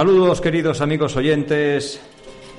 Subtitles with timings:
[0.00, 2.00] Saludos queridos amigos oyentes,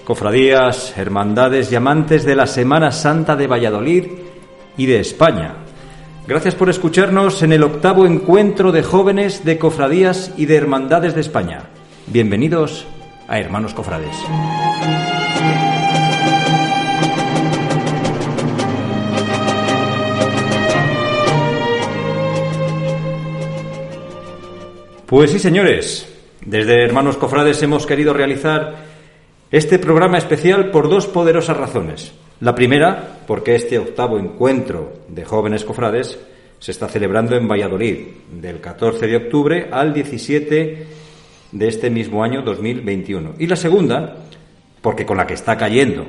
[0.03, 4.05] cofradías, hermandades y amantes de la Semana Santa de Valladolid
[4.77, 5.55] y de España.
[6.27, 11.21] Gracias por escucharnos en el octavo encuentro de jóvenes de cofradías y de hermandades de
[11.21, 11.63] España.
[12.05, 12.85] Bienvenidos
[13.27, 14.15] a Hermanos Cofrades.
[25.07, 26.10] Pues sí, señores,
[26.45, 28.75] desde Hermanos Cofrades hemos querido realizar
[29.51, 32.13] este programa especial por dos poderosas razones.
[32.39, 36.17] La primera, porque este octavo encuentro de jóvenes cofrades
[36.59, 37.97] se está celebrando en Valladolid,
[38.31, 40.87] del 14 de octubre al 17
[41.51, 43.35] de este mismo año 2021.
[43.37, 44.15] Y la segunda,
[44.81, 46.05] porque con la que está cayendo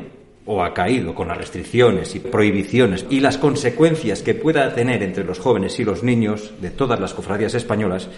[0.47, 5.25] o ha caído con las restricciones y prohibiciones y las consecuencias que pueda tener entre
[5.25, 8.09] los jóvenes y los niños de todas las cofradías españolas,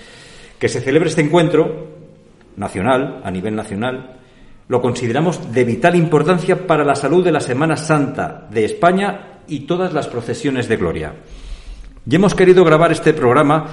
[0.58, 2.03] que se celebre este encuentro
[2.56, 4.16] nacional, a nivel nacional,
[4.68, 9.60] lo consideramos de vital importancia para la salud de la Semana Santa de España y
[9.60, 11.14] todas las procesiones de gloria.
[12.08, 13.66] Y hemos querido grabar este programa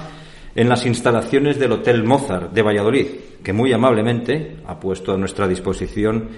[0.54, 3.06] en las instalaciones del Hotel Mozart de Valladolid,
[3.42, 6.28] que muy amablemente ha puesto a nuestra disposición,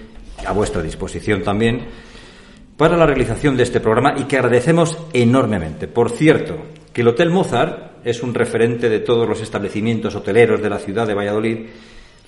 [0.45, 1.87] a vuestra disposición también,
[2.77, 5.87] para la realización de este programa y que agradecemos enormemente.
[5.87, 6.57] Por cierto,
[6.93, 11.07] que el Hotel Mozart es un referente de todos los establecimientos hoteleros de la ciudad
[11.07, 11.57] de Valladolid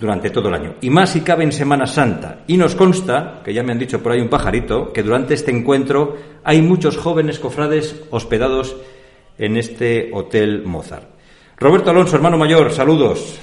[0.00, 0.74] durante todo el año.
[0.80, 2.40] Y más si cabe en Semana Santa.
[2.46, 5.50] Y nos consta, que ya me han dicho por ahí un pajarito, que durante este
[5.50, 8.76] encuentro hay muchos jóvenes cofrades hospedados
[9.38, 11.04] en este Hotel Mozart.
[11.56, 13.38] Roberto Alonso, hermano mayor, saludos.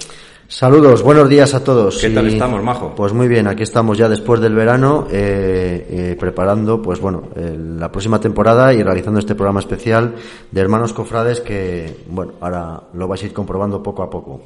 [0.47, 1.97] Saludos, buenos días a todos.
[1.97, 2.93] ¿Qué tal estamos, Majo?
[2.95, 7.91] Pues muy bien, aquí estamos ya después del verano, eh, eh, preparando, pues bueno, la
[7.91, 10.13] próxima temporada y realizando este programa especial
[10.51, 14.43] de Hermanos Cofrades que, bueno, ahora lo vais a ir comprobando poco a poco.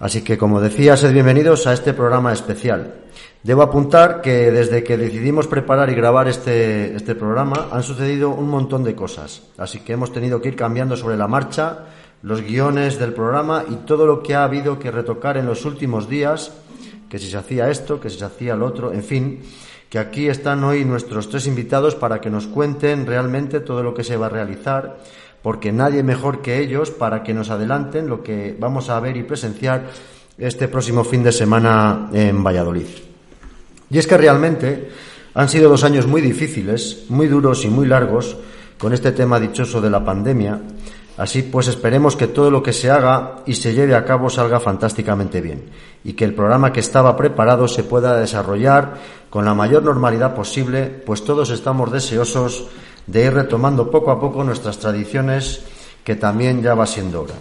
[0.00, 2.94] Así que, como decía, sed bienvenidos a este programa especial.
[3.42, 8.48] Debo apuntar que desde que decidimos preparar y grabar este, este programa han sucedido un
[8.48, 9.42] montón de cosas.
[9.58, 11.86] Así que hemos tenido que ir cambiando sobre la marcha
[12.22, 16.08] los guiones del programa y todo lo que ha habido que retocar en los últimos
[16.08, 16.52] días,
[17.08, 19.40] que si se hacía esto, que si se hacía lo otro, en fin,
[19.88, 24.04] que aquí están hoy nuestros tres invitados para que nos cuenten realmente todo lo que
[24.04, 24.98] se va a realizar
[25.42, 29.22] porque nadie mejor que ellos para que nos adelanten lo que vamos a ver y
[29.22, 29.86] presenciar
[30.36, 32.86] este próximo fin de semana en Valladolid.
[33.90, 34.88] Y es que realmente
[35.34, 38.36] han sido dos años muy difíciles, muy duros y muy largos
[38.78, 40.60] con este tema dichoso de la pandemia.
[41.16, 44.60] Así pues esperemos que todo lo que se haga y se lleve a cabo salga
[44.60, 45.64] fantásticamente bien
[46.04, 48.94] y que el programa que estaba preparado se pueda desarrollar
[49.28, 52.68] con la mayor normalidad posible, pues todos estamos deseosos
[53.08, 55.62] de ir retomando poco a poco nuestras tradiciones,
[56.04, 57.34] que también ya va siendo hora.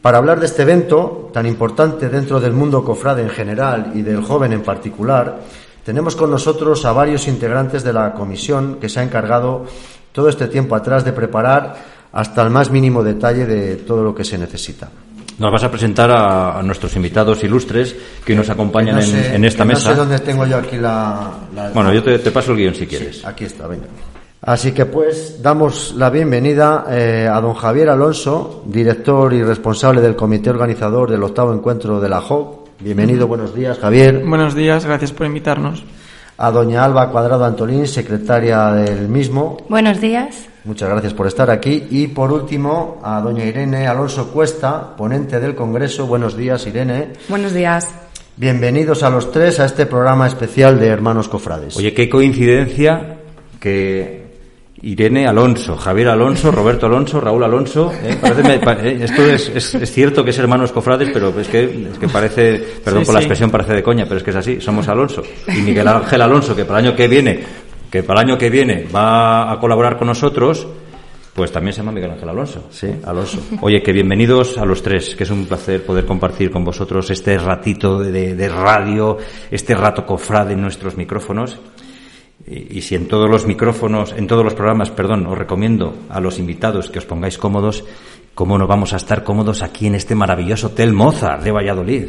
[0.00, 4.22] Para hablar de este evento, tan importante dentro del mundo cofrade en general y del
[4.22, 5.40] joven en particular,
[5.84, 9.64] tenemos con nosotros a varios integrantes de la comisión que se ha encargado
[10.12, 11.74] todo este tiempo atrás de preparar
[12.12, 14.88] hasta el más mínimo detalle de todo lo que se necesita.
[15.38, 17.94] Nos vas a presentar a, nuestros invitados ilustres
[18.24, 19.90] que nos acompañan en, esta mesa.
[19.90, 21.30] No sé dónde tengo yo aquí la.
[21.74, 23.24] bueno, yo te, paso el guion si quieres.
[23.24, 23.86] aquí está, venga.
[24.42, 30.14] Así que pues damos la bienvenida eh, a don Javier Alonso, director y responsable del
[30.14, 32.66] comité organizador del octavo encuentro de la JOC.
[32.78, 34.22] Bienvenido, buenos días, Javier.
[34.24, 35.82] Buenos días, gracias por invitarnos.
[36.38, 39.56] A doña Alba Cuadrado Antolín, secretaria del mismo.
[39.70, 40.48] Buenos días.
[40.64, 41.86] Muchas gracias por estar aquí.
[41.90, 46.06] Y por último, a doña Irene Alonso Cuesta, ponente del Congreso.
[46.06, 47.14] Buenos días, Irene.
[47.30, 47.88] Buenos días.
[48.36, 51.74] Bienvenidos a los tres a este programa especial de Hermanos Cofrades.
[51.78, 53.16] Oye, qué coincidencia
[53.58, 54.25] que
[54.82, 57.92] Irene Alonso, Javier Alonso, Roberto Alonso, Raúl Alonso.
[58.02, 58.18] ¿eh?
[58.20, 61.98] Parece, eh, esto es, es, es, cierto que es hermanos cofrades, pero es que, es
[61.98, 64.60] que parece, perdón sí, por la expresión, parece de coña, pero es que es así.
[64.60, 65.22] Somos Alonso.
[65.48, 67.40] Y Miguel Ángel Alonso, que para el año que viene,
[67.90, 70.66] que para el año que viene va a colaborar con nosotros,
[71.34, 72.66] pues también se llama Miguel Ángel Alonso.
[72.70, 73.38] Sí, Alonso.
[73.62, 77.38] Oye, que bienvenidos a los tres, que es un placer poder compartir con vosotros este
[77.38, 79.16] ratito de, de radio,
[79.50, 81.58] este rato cofrade en nuestros micrófonos.
[82.48, 86.38] Y, si en todos los micrófonos, en todos los programas, perdón, os recomiendo a los
[86.38, 87.84] invitados que os pongáis cómodos,
[88.34, 92.08] cómo no vamos a estar cómodos aquí en este maravilloso Hotel Mozart de Valladolid.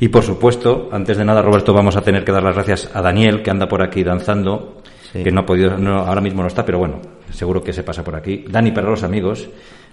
[0.00, 3.00] Y por supuesto, antes de nada, Roberto, vamos a tener que dar las gracias a
[3.00, 4.82] Daniel, que anda por aquí danzando,
[5.12, 5.22] sí.
[5.22, 7.00] que no ha podido, no, ahora mismo no está, pero bueno,
[7.30, 8.44] seguro que se pasa por aquí.
[8.48, 9.48] Dani, para los amigos,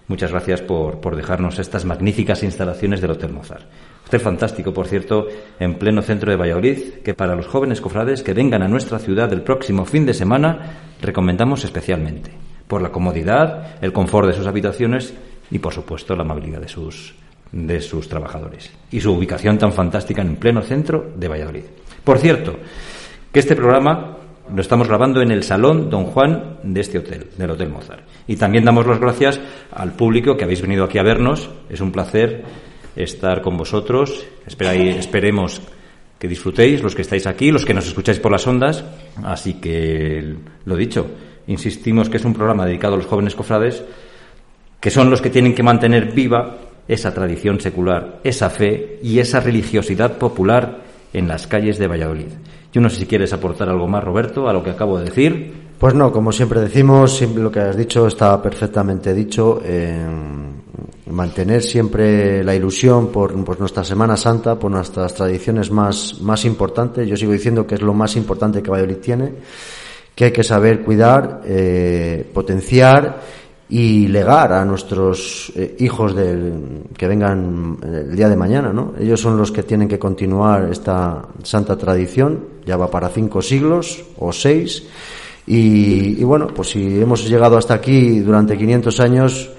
[0.08, 3.66] muchas gracias por, por dejarnos estas magníficas instalaciones del Hotel Mozart.
[4.08, 5.28] Hotel fantástico, por cierto,
[5.60, 9.32] en pleno centro de Valladolid, que para los jóvenes cofrades que vengan a nuestra ciudad
[9.34, 12.32] el próximo fin de semana recomendamos especialmente,
[12.68, 15.14] por la comodidad, el confort de sus habitaciones
[15.52, 17.16] y, por supuesto, la amabilidad de sus,
[17.52, 18.72] de sus trabajadores.
[18.92, 21.64] Y su ubicación tan fantástica en pleno centro de Valladolid.
[22.04, 22.56] Por cierto,
[23.32, 24.18] que este programa
[24.54, 28.04] lo estamos grabando en el Salón Don Juan de este hotel, del Hotel Mozart.
[28.28, 29.40] Y también damos las gracias
[29.72, 31.50] al público que habéis venido aquí a vernos.
[31.70, 32.44] Es un placer
[32.96, 34.26] estar con vosotros.
[34.46, 35.62] esperemos
[36.20, 38.84] que disfrutéis, los que estáis aquí, los que nos escucháis por las ondas.
[39.24, 40.36] Así que,
[40.66, 41.08] lo dicho,
[41.48, 43.84] insistimos que es un programa dedicado a los jóvenes cofrades,
[44.80, 46.58] que son los que tienen que mantener viva
[46.88, 50.80] esa tradición secular, esa fe y esa religiosidad popular
[51.14, 52.32] en las calles de Valladolid.
[52.78, 55.52] Yo no sé si quieres aportar algo más, Roberto, a lo que acabo de decir.
[55.80, 59.60] Pues no, como siempre decimos, lo que has dicho está perfectamente dicho.
[61.10, 67.08] Mantener siempre la ilusión por, por, nuestra Semana Santa, por nuestras tradiciones más, más importantes.
[67.08, 69.34] Yo sigo diciendo que es lo más importante que Valladolid tiene,
[70.14, 73.22] que hay que saber cuidar, eh, potenciar
[73.70, 78.94] y legar a nuestros eh, hijos del, que vengan el día de mañana, ¿no?
[79.00, 84.04] Ellos son los que tienen que continuar esta santa tradición, ya va para cinco siglos
[84.20, 84.84] o seis,
[85.48, 89.50] y, y bueno, pues si hemos llegado hasta aquí durante 500 años,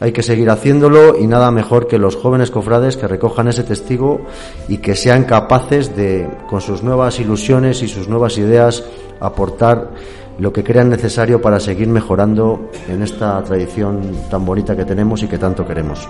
[0.00, 4.20] hay que seguir haciéndolo y nada mejor que los jóvenes cofrades que recojan ese testigo
[4.68, 8.84] y que sean capaces de, con sus nuevas ilusiones y sus nuevas ideas,
[9.20, 9.90] aportar
[10.38, 15.26] lo que crean necesario para seguir mejorando en esta tradición tan bonita que tenemos y
[15.26, 16.08] que tanto queremos.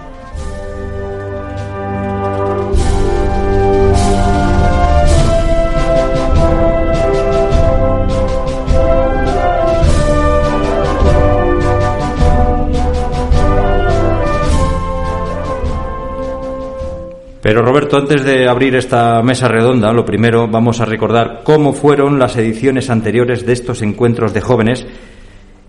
[17.48, 22.18] Pero Roberto, antes de abrir esta mesa redonda, lo primero vamos a recordar cómo fueron
[22.18, 24.86] las ediciones anteriores de estos encuentros de jóvenes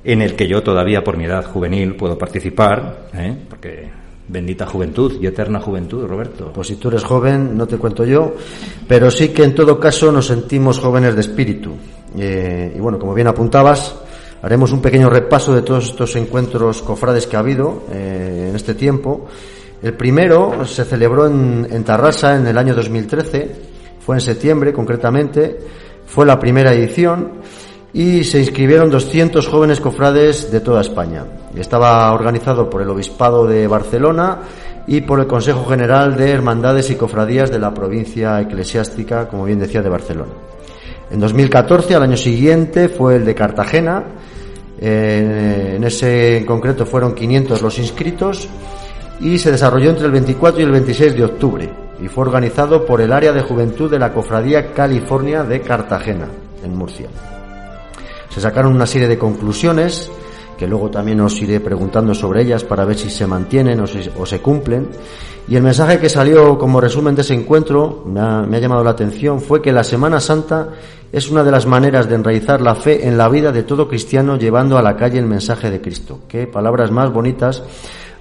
[0.03, 3.33] en el que yo todavía por mi edad juvenil puedo participar, ¿eh?
[3.47, 3.89] porque
[4.27, 6.51] bendita juventud y eterna juventud, Roberto.
[6.53, 8.35] Pues si tú eres joven, no te cuento yo,
[8.85, 11.77] pero sí que en todo caso nos sentimos jóvenes de espíritu.
[12.17, 13.95] Eh, y bueno, como bien apuntabas,
[14.41, 18.73] haremos un pequeño repaso de todos estos encuentros cofrades que ha habido eh, en este
[18.73, 19.29] tiempo.
[19.81, 23.51] El primero se celebró en, Tarrasa en el año 2013,
[24.01, 25.57] fue en septiembre concretamente,
[26.05, 27.39] fue la primera edición
[27.93, 31.23] y se inscribieron 200 jóvenes cofrades de toda España.
[31.55, 34.39] Estaba organizado por el Obispado de Barcelona
[34.85, 39.59] y por el Consejo General de Hermandades y Cofradías de la provincia eclesiástica, como bien
[39.59, 40.33] decía, de Barcelona.
[41.09, 44.03] En 2014, al año siguiente, fue el de Cartagena.
[44.81, 48.47] Eh, en ese en concreto fueron 500 los inscritos
[49.19, 53.01] y se desarrolló entre el 24 y el 26 de octubre y fue organizado por
[53.01, 56.27] el área de juventud de la Cofradía California de Cartagena,
[56.63, 57.09] en Murcia.
[58.29, 60.09] Se sacaron una serie de conclusiones
[60.57, 64.41] que luego también os iré preguntando sobre ellas para ver si se mantienen o, se
[64.41, 64.89] cumplen.
[65.47, 68.83] Y el mensaje que salió como resumen de ese encuentro, me ha, me ha llamado
[68.83, 70.69] la atención, fue que la Semana Santa
[71.13, 74.37] es una de las maneras de enraizar la fe en la vida de todo cristiano
[74.37, 76.19] llevando a la calle el mensaje de Cristo.
[76.27, 77.63] Qué palabras más bonitas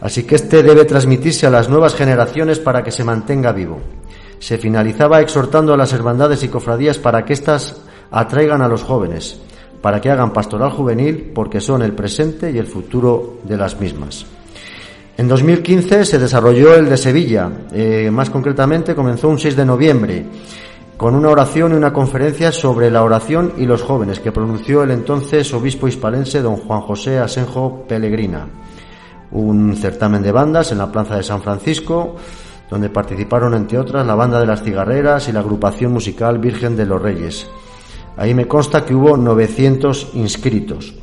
[0.01, 3.81] Así que este debe transmitirse a las nuevas generaciones para que se mantenga vivo.
[4.39, 9.41] Se finalizaba exhortando a las hermandades y cofradías para que éstas atraigan a los jóvenes,
[9.83, 14.25] para que hagan pastoral juvenil porque son el presente y el futuro de las mismas.
[15.17, 20.25] En 2015 se desarrolló el de Sevilla, eh, más concretamente comenzó un 6 de noviembre,
[20.97, 24.93] con una oración y una conferencia sobre la oración y los jóvenes que pronunció el
[24.93, 28.47] entonces obispo hispalense don Juan José Asenjo Pellegrina
[29.33, 32.17] un certamen de bandas en la Plaza de San Francisco,
[32.71, 36.87] donde participaron entre otras la banda de las cigarreras y la agrupación musical Virgen de
[36.87, 37.47] los Reyes.
[38.17, 40.95] Ahí me consta que hubo 900 inscritos.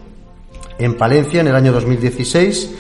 [0.78, 2.76] En Palencia, en el año 2016,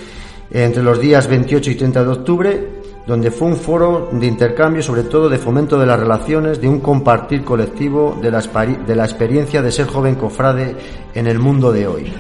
[0.51, 2.69] entre los días 28 y 30 de octubre,
[3.07, 6.79] donde fue un foro de intercambio, sobre todo de fomento de las relaciones, de un
[6.79, 10.75] compartir colectivo de la, de la experiencia de ser joven cofrade
[11.13, 12.13] en el mundo de hoy.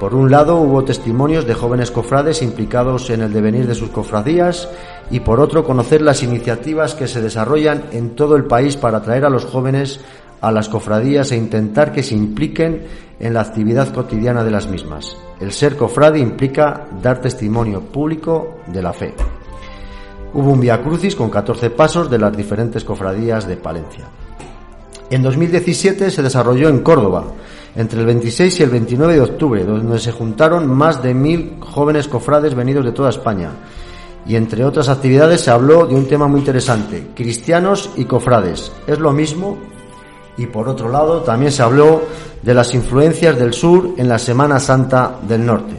[0.00, 4.68] Por un lado hubo testimonios de jóvenes cofrades implicados en el devenir de sus cofradías
[5.10, 9.24] y por otro conocer las iniciativas que se desarrollan en todo el país para atraer
[9.24, 10.00] a los jóvenes
[10.40, 12.86] a las cofradías e intentar que se impliquen
[13.18, 15.16] en la actividad cotidiana de las mismas.
[15.40, 19.14] El ser cofrade implica dar testimonio público de la fe.
[20.32, 24.04] Hubo un Via Crucis con 14 pasos de las diferentes cofradías de Palencia.
[25.10, 27.24] En 2017 se desarrolló en Córdoba,
[27.78, 32.08] entre el 26 y el 29 de octubre, donde se juntaron más de mil jóvenes
[32.08, 33.50] cofrades venidos de toda España.
[34.26, 38.72] Y entre otras actividades se habló de un tema muy interesante, cristianos y cofrades.
[38.84, 39.58] ¿Es lo mismo?
[40.36, 42.02] Y por otro lado, también se habló
[42.42, 45.76] de las influencias del sur en la Semana Santa del Norte.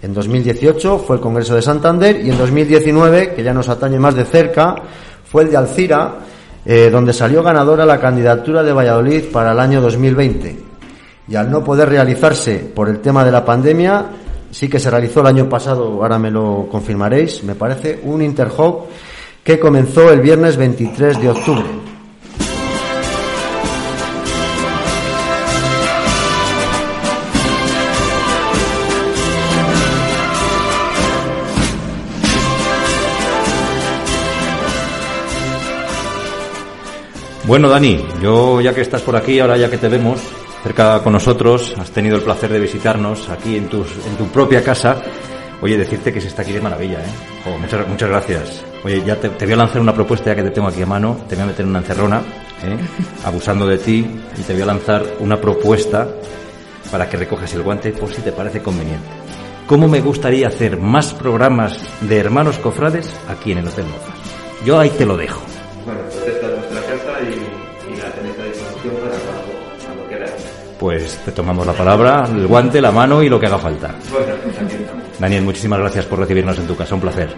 [0.00, 4.14] En 2018 fue el Congreso de Santander y en 2019, que ya nos atañe más
[4.14, 4.76] de cerca,
[5.24, 6.14] fue el de Alcira,
[6.64, 10.67] eh, donde salió ganadora la candidatura de Valladolid para el año 2020
[11.28, 14.06] y al no poder realizarse por el tema de la pandemia,
[14.50, 18.86] sí que se realizó el año pasado, ahora me lo confirmaréis, me parece, un Interhop
[19.44, 21.64] que comenzó el viernes 23 de octubre.
[37.46, 40.20] Bueno, Dani, yo ya que estás por aquí, ahora ya que te vemos,
[40.62, 44.62] cerca con nosotros, has tenido el placer de visitarnos aquí en, tus, en tu propia
[44.62, 44.96] casa.
[45.60, 47.58] Oye, decirte que se está aquí de maravilla, ¿eh?
[47.60, 48.64] muchas, muchas gracias.
[48.84, 51.24] Oye, ya te, voy a lanzar una propuesta ya que te tengo aquí a mano,
[51.28, 52.18] te voy a meter en una encerrona,
[52.62, 52.76] ¿eh?
[53.24, 56.06] abusando de ti, y te voy a lanzar una propuesta
[56.90, 59.08] para que recojas el guante por si te parece conveniente.
[59.66, 64.16] ¿Cómo me gustaría hacer más programas de hermanos cofrades aquí en el Hotel Mozart?
[64.64, 65.42] Yo ahí te lo dejo.
[65.84, 66.00] Bueno,
[70.78, 73.94] pues te tomamos la palabra, el guante, la mano y lo que haga falta.
[74.10, 74.26] Pues
[75.18, 77.34] Daniel, muchísimas gracias por recibirnos en tu casa, un placer.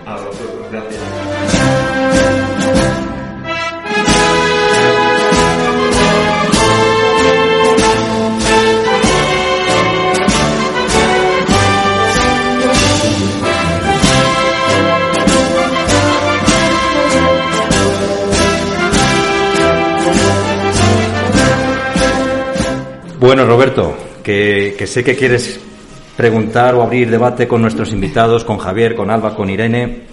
[24.80, 25.60] Que, sé que quieres
[26.16, 30.04] preguntar o abrir debate con nuestros invitados, con Javier, con Alba, con Irene,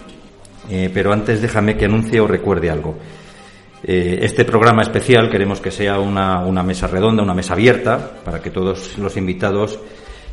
[0.70, 2.98] eh, pero antes déjame que anuncie o recuerde algo.
[3.82, 8.50] Eh, este programa especial queremos que sea una, mesa redonda, una mesa abierta, para que
[8.50, 9.80] todos los invitados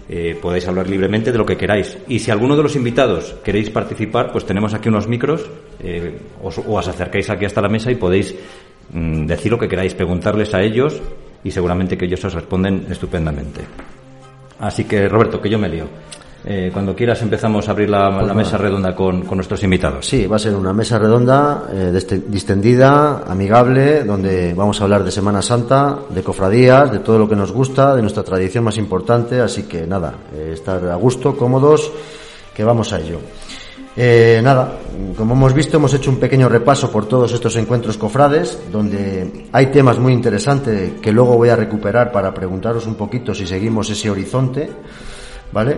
[0.09, 1.97] eh, podáis hablar libremente de lo que queráis.
[2.09, 5.49] Y si alguno de los invitados queréis participar, pues tenemos aquí unos micros,
[6.43, 8.35] os, os acercáis aquí hasta la mesa y podéis
[8.93, 11.01] mm, decir lo que queráis, preguntarles a ellos
[11.45, 13.61] y seguramente que ellos os responden estupendamente.
[14.61, 15.87] Así que, Roberto, que yo me lío.
[16.47, 20.07] Eh, cuando quieras empezamos a abrir la, pues mesa redonda con, nuestros invitados.
[20.07, 25.11] Sí, va a ser una mesa redonda, eh, distendida, amigable, donde vamos a hablar de
[25.11, 29.41] Semana Santa, de cofradías, de todo lo que nos gusta, de nuestra tradición más importante.
[29.41, 31.91] Así que nada, eh, estar a gusto, cómodos,
[32.55, 33.21] que vamos a ello.
[33.97, 34.81] Eh, nada,
[35.17, 39.67] como hemos visto, hemos hecho un pequeño repaso por todos estos encuentros cofrades, donde hay
[39.67, 44.11] temas muy interesantes que luego voy a recuperar para preguntaros un poquito si seguimos ese
[44.11, 44.69] horizonte,
[45.53, 45.77] ¿vale?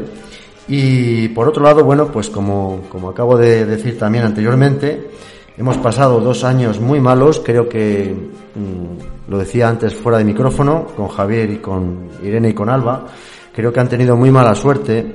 [0.68, 5.11] Y por otro lado, bueno, pues como, como acabo de decir también anteriormente,
[5.58, 8.14] hemos pasado dos años muy malos, creo que
[8.54, 13.06] mm, lo decía antes fuera de micrófono, con Javier y con Irene y con Alba,
[13.52, 15.12] creo que han tenido muy mala suerte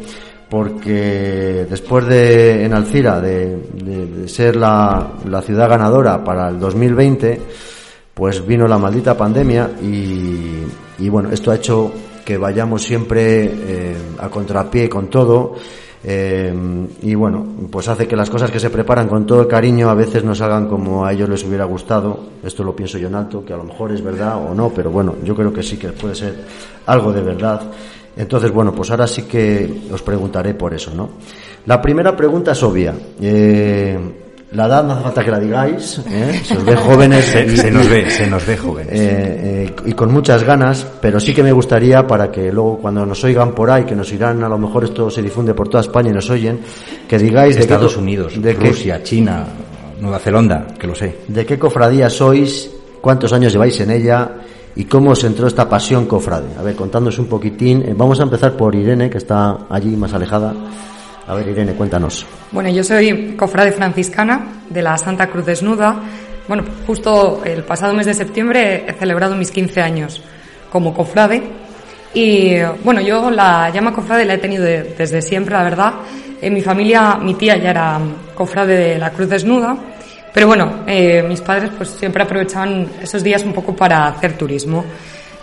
[0.51, 5.13] porque después de en Alcira de, ser la,
[5.45, 7.41] ciudad ganadora para el 2020,
[8.13, 11.93] pues vino la maldita pandemia y, bueno, esto ha hecho
[12.25, 15.55] que vayamos siempre eh, a contrapié con todo.
[16.03, 16.53] Eh,
[17.01, 19.93] y bueno, pues hace que las cosas que se preparan con todo el cariño a
[19.93, 22.25] veces no salgan como a ellos les hubiera gustado.
[22.43, 24.91] Esto lo pienso yo en alto, que a lo mejor es verdad o no, pero
[24.91, 26.35] bueno, yo creo que sí que puede ser
[26.87, 27.71] algo de verdad.
[28.15, 31.09] Entonces, bueno, pues ahora sí que os preguntaré por eso, ¿no?
[31.65, 32.93] La primera pregunta es obvia.
[33.21, 33.97] Eh,
[34.51, 36.41] la edad no hace falta que la digáis, ¿eh?
[36.43, 37.23] se os ve jóvenes.
[37.23, 38.93] se, nos ve, se nos ve jóvenes.
[38.93, 43.23] Eh, y con muchas ganas, pero sí que me gustaría para que luego cuando nos
[43.23, 46.09] oigan por ahí, que nos irán, a lo mejor esto se difunde por toda España
[46.09, 46.59] y nos oyen,
[47.07, 49.45] que digáis de Estados Unidos, de Rusia, China,
[50.01, 51.19] Nueva Zelanda, que lo sé.
[51.29, 52.71] ¿De qué cofradía sois?
[52.99, 54.31] ¿Cuántos años lleváis en ella?
[54.75, 56.55] ¿Y cómo os entró esta pasión cofrade?
[56.57, 57.81] A ver, contándonos un poquitín.
[57.81, 60.53] Eh, Vamos a empezar por Irene, que está allí más alejada.
[61.27, 62.25] A ver, Irene, cuéntanos.
[62.51, 65.95] Bueno, yo soy cofrade franciscana de la Santa Cruz Desnuda.
[66.47, 70.21] Bueno, justo el pasado mes de septiembre he celebrado mis 15 años
[70.71, 71.43] como cofrade.
[72.13, 75.93] Y bueno, yo la llama cofrade la he tenido de- desde siempre, la verdad.
[76.41, 77.99] En mi familia, mi tía ya era
[78.35, 79.77] cofrade de la Cruz Desnuda.
[80.33, 84.85] Pero bueno, eh, mis padres pues siempre aprovechaban esos días un poco para hacer turismo.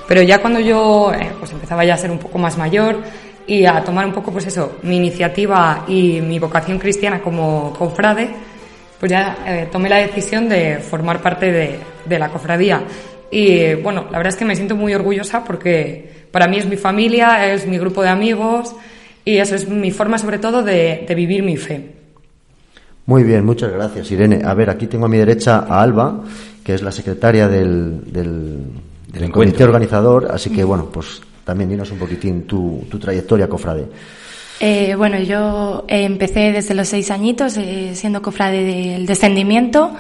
[0.07, 3.03] Pero ya cuando yo eh, pues empezaba ya a ser un poco más mayor
[3.47, 8.31] y a tomar un poco pues eso, mi iniciativa y mi vocación cristiana como cofrade,
[8.99, 12.83] pues ya eh, tomé la decisión de formar parte de, de la cofradía.
[13.31, 16.77] Y bueno, la verdad es que me siento muy orgullosa porque para mí es mi
[16.77, 18.75] familia, es mi grupo de amigos
[19.25, 21.98] y eso es mi forma sobre todo de, de vivir mi fe.
[23.09, 24.43] Muy bien, muchas gracias, Irene.
[24.45, 26.25] A ver, aquí tengo a mi derecha a Alba,
[26.63, 28.65] que es la secretaria del, del,
[29.07, 29.33] del encuentro.
[29.33, 30.29] comité organizador.
[30.31, 33.87] Así que, bueno, pues también dinos un poquitín tu, tu trayectoria, cofrade.
[34.61, 39.93] Eh, bueno, yo empecé desde los seis añitos eh, siendo cofrade del descendimiento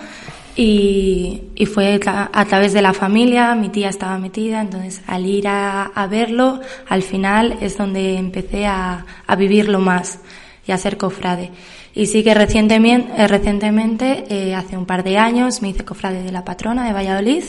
[0.55, 5.49] y, y fue a través de la familia, mi tía estaba metida, entonces al ir
[5.49, 6.61] a, a verlo,
[6.91, 10.19] al final es donde empecé a, a vivirlo más
[10.67, 11.51] y a ser cofrade.
[11.99, 16.23] Y sí que recientemente, eh, recientemente eh, hace un par de años, me hice cofrade
[16.23, 17.43] de la patrona de Valladolid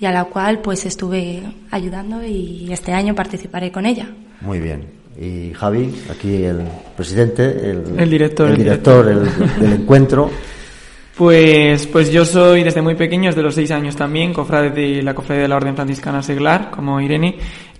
[0.00, 4.08] y a la cual pues estuve ayudando y este año participaré con ella.
[4.40, 4.82] Muy bien.
[5.16, 6.62] Y Javi, aquí el
[6.96, 10.28] presidente, el, El director, el el director el- del encuentro.
[11.16, 15.14] Pues, pues yo soy desde muy pequeño, desde los seis años también, cofrade de la
[15.14, 17.36] cofradía de la Orden Franciscana Seglar, como Irene.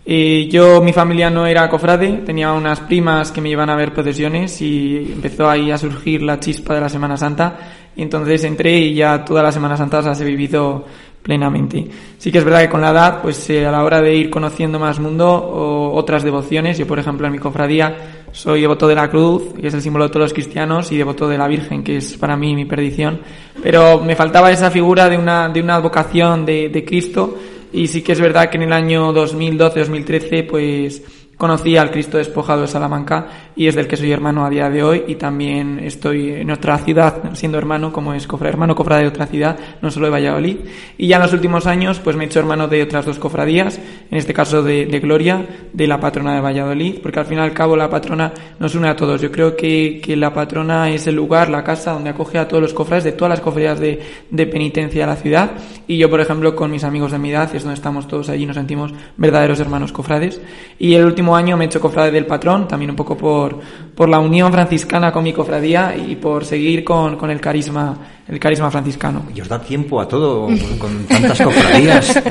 [0.07, 4.61] Yo, mi familia no era cofrade, tenía unas primas que me iban a ver procesiones
[4.61, 7.57] y empezó ahí a surgir la chispa de la Semana Santa
[7.97, 10.85] y entonces entré y ya toda la Semana Santa las he vivido
[11.23, 11.89] plenamente.
[12.19, 14.29] Sí que es verdad que con la edad, pues eh, a la hora de ir
[14.29, 18.95] conociendo más mundo o otras devociones, yo por ejemplo en mi cofradía soy devoto de
[18.95, 21.83] la cruz, que es el símbolo de todos los cristianos, y devoto de la Virgen,
[21.83, 23.21] que es para mí mi perdición.
[23.63, 27.39] Pero me faltaba esa figura de una, de una vocación de, de Cristo,
[27.75, 31.03] y sí que es verdad que en el año 2012-2013, pues
[31.45, 34.83] conocí al Cristo despojado de Salamanca y es del que soy hermano a día de
[34.83, 39.09] hoy y también estoy en otra ciudad siendo hermano como es cofra, hermano cofrade de
[39.09, 40.57] otra ciudad, no solo de Valladolid.
[40.97, 43.79] Y ya en los últimos años pues me he hecho hermano de otras dos cofradías,
[44.11, 47.41] en este caso de, de Gloria, de la patrona de Valladolid, porque al fin y
[47.43, 49.21] al cabo la patrona nos une a todos.
[49.21, 52.63] Yo creo que, que la patrona es el lugar, la casa donde acoge a todos
[52.63, 55.51] los cofrades de todas las cofradías de, de penitencia de la ciudad
[55.87, 58.47] y yo por ejemplo con mis amigos de mi edad es donde estamos todos allí
[58.47, 60.41] nos sentimos verdaderos hermanos cofrades
[60.79, 63.59] y el último año me he hecho cofrade del patrón también un poco por,
[63.95, 68.41] por la unión franciscana con mi cofradía y por seguir con, con el carisma el
[68.41, 69.27] carisma franciscano.
[69.35, 72.23] Y os da tiempo a todo, con tantas cofradías,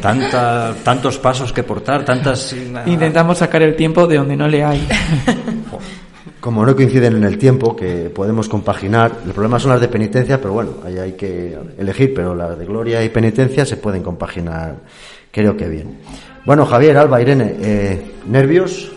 [0.00, 2.54] tanta, tantos pasos que portar, tantas...
[2.86, 4.88] intentamos sacar el tiempo de donde no le hay.
[6.40, 10.40] Como no coinciden en el tiempo, que podemos compaginar, el problema son las de penitencia,
[10.40, 14.76] pero bueno, ahí hay que elegir, pero las de gloria y penitencia se pueden compaginar,
[15.30, 15.98] creo que bien.
[16.44, 18.90] Bueno, Javier, Alba, Irene, eh, ¿nervios?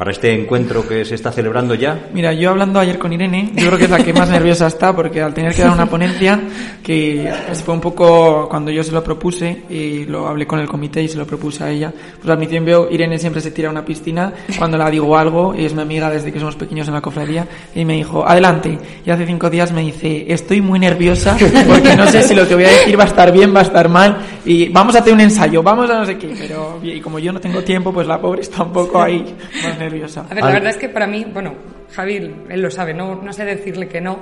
[0.00, 3.66] Para este encuentro que se está celebrando ya, Mira, yo hablando ayer con Irene, yo
[3.66, 6.40] creo que es la que más nerviosa está porque al tener que dar una ponencia,
[6.82, 7.30] que
[7.62, 11.08] fue un poco cuando yo se lo propuse y lo hablé con el comité y
[11.08, 14.32] se lo propuse a ella, pues al principio Irene siempre se tira a una piscina
[14.56, 17.46] cuando la digo algo, y es mi amiga desde que somos pequeños en la cofradía,
[17.74, 18.78] y me dijo, adelante.
[19.04, 21.36] Y hace cinco días me dice, estoy muy nerviosa
[21.68, 23.64] porque no sé si lo que voy a decir va a estar bien, va a
[23.64, 27.02] estar mal, y vamos a hacer un ensayo, vamos a no sé qué, pero y
[27.02, 29.22] como yo no tengo tiempo, pues la pobre está un poco ahí
[29.62, 29.89] más nerviosa.
[30.30, 31.54] A ver, la verdad es que para mí, bueno,
[31.92, 32.16] Javi,
[32.48, 34.20] él lo sabe, no, no sé decirle que no.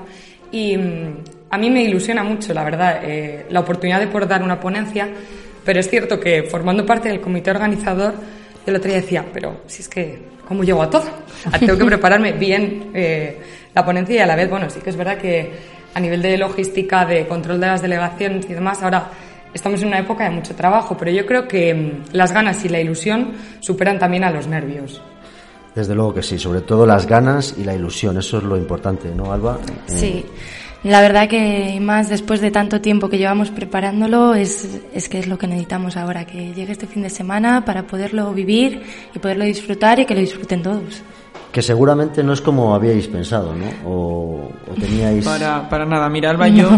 [0.51, 4.43] Y mm, a mí me ilusiona mucho, la verdad, eh, la oportunidad de poder dar
[4.43, 5.09] una ponencia,
[5.65, 9.63] pero es cierto que formando parte del comité organizador, yo el otro día decía, pero
[9.67, 11.05] si es que, ¿cómo llego a todo?
[11.47, 13.39] O sea, tengo que prepararme bien eh,
[13.75, 15.51] la ponencia y a la vez, bueno, sí que es verdad que
[15.95, 19.11] a nivel de logística, de control de las delegaciones y demás, ahora
[19.55, 22.69] estamos en una época de mucho trabajo, pero yo creo que mm, las ganas y
[22.69, 25.03] la ilusión superan también a los nervios.
[25.75, 29.15] Desde luego que sí, sobre todo las ganas y la ilusión, eso es lo importante,
[29.15, 29.59] ¿no, Alba?
[29.67, 30.25] Eh, Sí,
[30.83, 35.27] la verdad que más después de tanto tiempo que llevamos preparándolo es, es que es
[35.29, 38.83] lo que necesitamos ahora, que llegue este fin de semana para poderlo vivir
[39.15, 41.03] y poderlo disfrutar y que lo disfruten todos.
[41.53, 43.67] que seguramente no es como habíais pensado, ¿no?
[43.89, 45.25] O, o teníais...
[45.25, 46.69] Para, para nada, mira, Alba y yo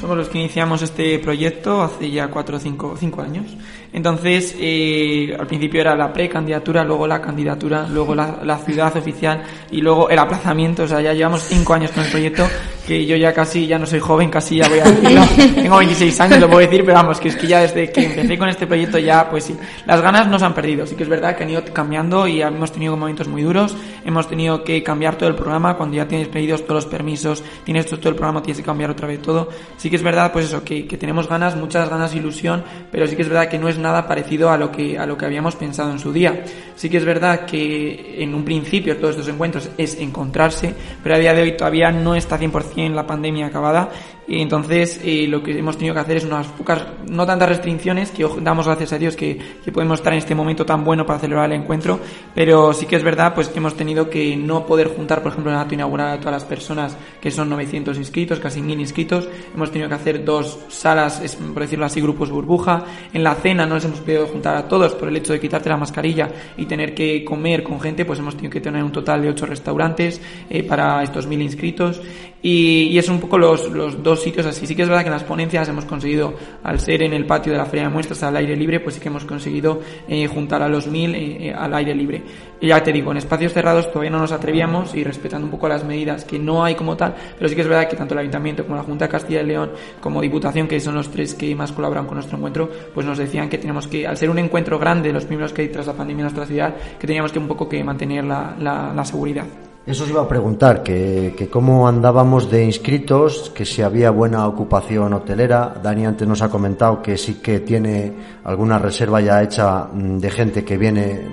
[0.00, 3.44] somos los que iniciamos este proyecto hace ya cuatro o cinco, cinco años.
[3.92, 9.42] Entonces, eh, al principio era la precandidatura, luego la candidatura, luego la, la ciudad oficial
[9.70, 10.84] y luego el aplazamiento.
[10.84, 12.46] O sea, ya llevamos cinco años con el proyecto
[12.90, 15.22] que yo ya casi, ya no soy joven, casi ya voy a decirlo,
[15.54, 18.36] tengo 26 años, lo puedo decir, pero vamos, que es que ya desde que empecé
[18.36, 21.08] con este proyecto ya, pues sí, las ganas no se han perdido, sí que es
[21.08, 25.14] verdad que han ido cambiando y hemos tenido momentos muy duros, hemos tenido que cambiar
[25.14, 28.58] todo el programa, cuando ya tienes pedidos todos los permisos, tienes todo el programa, tienes
[28.58, 31.54] que cambiar otra vez todo, sí que es verdad, pues eso, que, que tenemos ganas,
[31.54, 34.70] muchas ganas, ilusión, pero sí que es verdad que no es nada parecido a lo
[34.70, 36.44] que, a lo que habíamos pensado en su día.
[36.76, 41.18] Sí que es verdad que en un principio todos estos encuentros es encontrarse, pero a
[41.18, 43.90] día de hoy todavía no está 100% la pandemia acabada
[44.30, 48.12] y entonces eh, lo que hemos tenido que hacer es unas pocas, no tantas restricciones,
[48.12, 51.18] que damos gracias a Dios que, que, podemos estar en este momento tan bueno para
[51.18, 51.98] celebrar el encuentro,
[52.32, 55.50] pero sí que es verdad pues que hemos tenido que no poder juntar, por ejemplo,
[55.50, 59.28] en el acto inaugural a todas las personas, que son 900 inscritos, casi 1000 inscritos,
[59.52, 63.74] hemos tenido que hacer dos salas, por decirlo así, grupos burbuja, en la cena no
[63.74, 66.94] les hemos podido juntar a todos por el hecho de quitarte la mascarilla y tener
[66.94, 70.62] que comer con gente, pues hemos tenido que tener un total de 8 restaurantes eh,
[70.62, 72.00] para estos 1000 inscritos.
[72.42, 74.66] Y, y, es un poco los, los dos sitios así.
[74.66, 77.52] Sí que es verdad que en las ponencias hemos conseguido, al ser en el patio
[77.52, 80.62] de la Feria de Muestras al aire libre, pues sí que hemos conseguido eh, juntar
[80.62, 82.22] a los mil eh, eh, al aire libre.
[82.60, 85.68] Y ya te digo, en espacios cerrados todavía no nos atrevíamos y respetando un poco
[85.68, 88.20] las medidas que no hay como tal, pero sí que es verdad que tanto el
[88.20, 91.54] Ayuntamiento como la Junta de Castilla y León, como Diputación, que son los tres que
[91.54, 94.78] más colaboran con nuestro encuentro, pues nos decían que teníamos que, al ser un encuentro
[94.78, 97.48] grande, los primeros que hay tras la pandemia en nuestra ciudad, que teníamos que un
[97.48, 99.46] poco que mantener la seguridad.
[99.90, 104.46] Eso os iba a preguntar, que, que, cómo andábamos de inscritos, que si había buena
[104.46, 105.74] ocupación hotelera.
[105.82, 110.64] Dani antes nos ha comentado que sí que tiene alguna reserva ya hecha de gente
[110.64, 111.26] que viene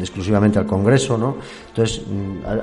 [0.00, 1.36] exclusivamente al Congreso, ¿no?
[1.68, 2.02] Entonces,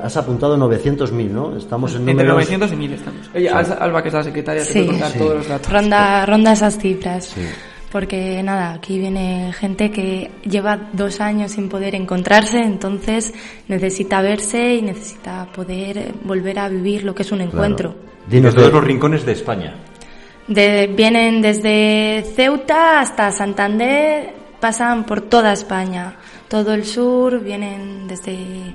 [0.04, 1.56] has apuntado 900.000, ¿no?
[1.56, 2.49] Estamos en Entre números...
[2.49, 3.30] 900 y 1000 estamos.
[3.34, 3.73] Oye, sí.
[3.80, 4.86] Alba, que es la secretaria, sí.
[4.86, 5.19] contar sí.
[5.19, 5.71] todos los datos.
[5.71, 7.25] Ronda, ronda esas cifras.
[7.27, 7.47] Sí
[7.91, 13.34] porque nada, aquí viene gente que lleva dos años sin poder encontrarse, entonces
[13.67, 17.93] necesita verse y necesita poder volver a vivir lo que es un encuentro.
[17.93, 18.12] Claro.
[18.27, 19.75] Dinos de todos los rincones de España.
[20.47, 26.15] De, vienen desde Ceuta hasta Santander, pasan por toda España,
[26.47, 28.73] todo el sur, vienen desde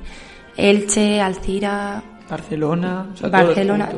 [0.56, 3.88] Elche, Alcira, Barcelona, o sea, Barcelona,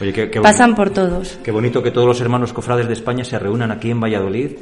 [0.00, 1.38] Oye, qué, qué pasan por todos.
[1.42, 4.52] Qué bonito que todos los hermanos cofrades de España se reúnan aquí en Valladolid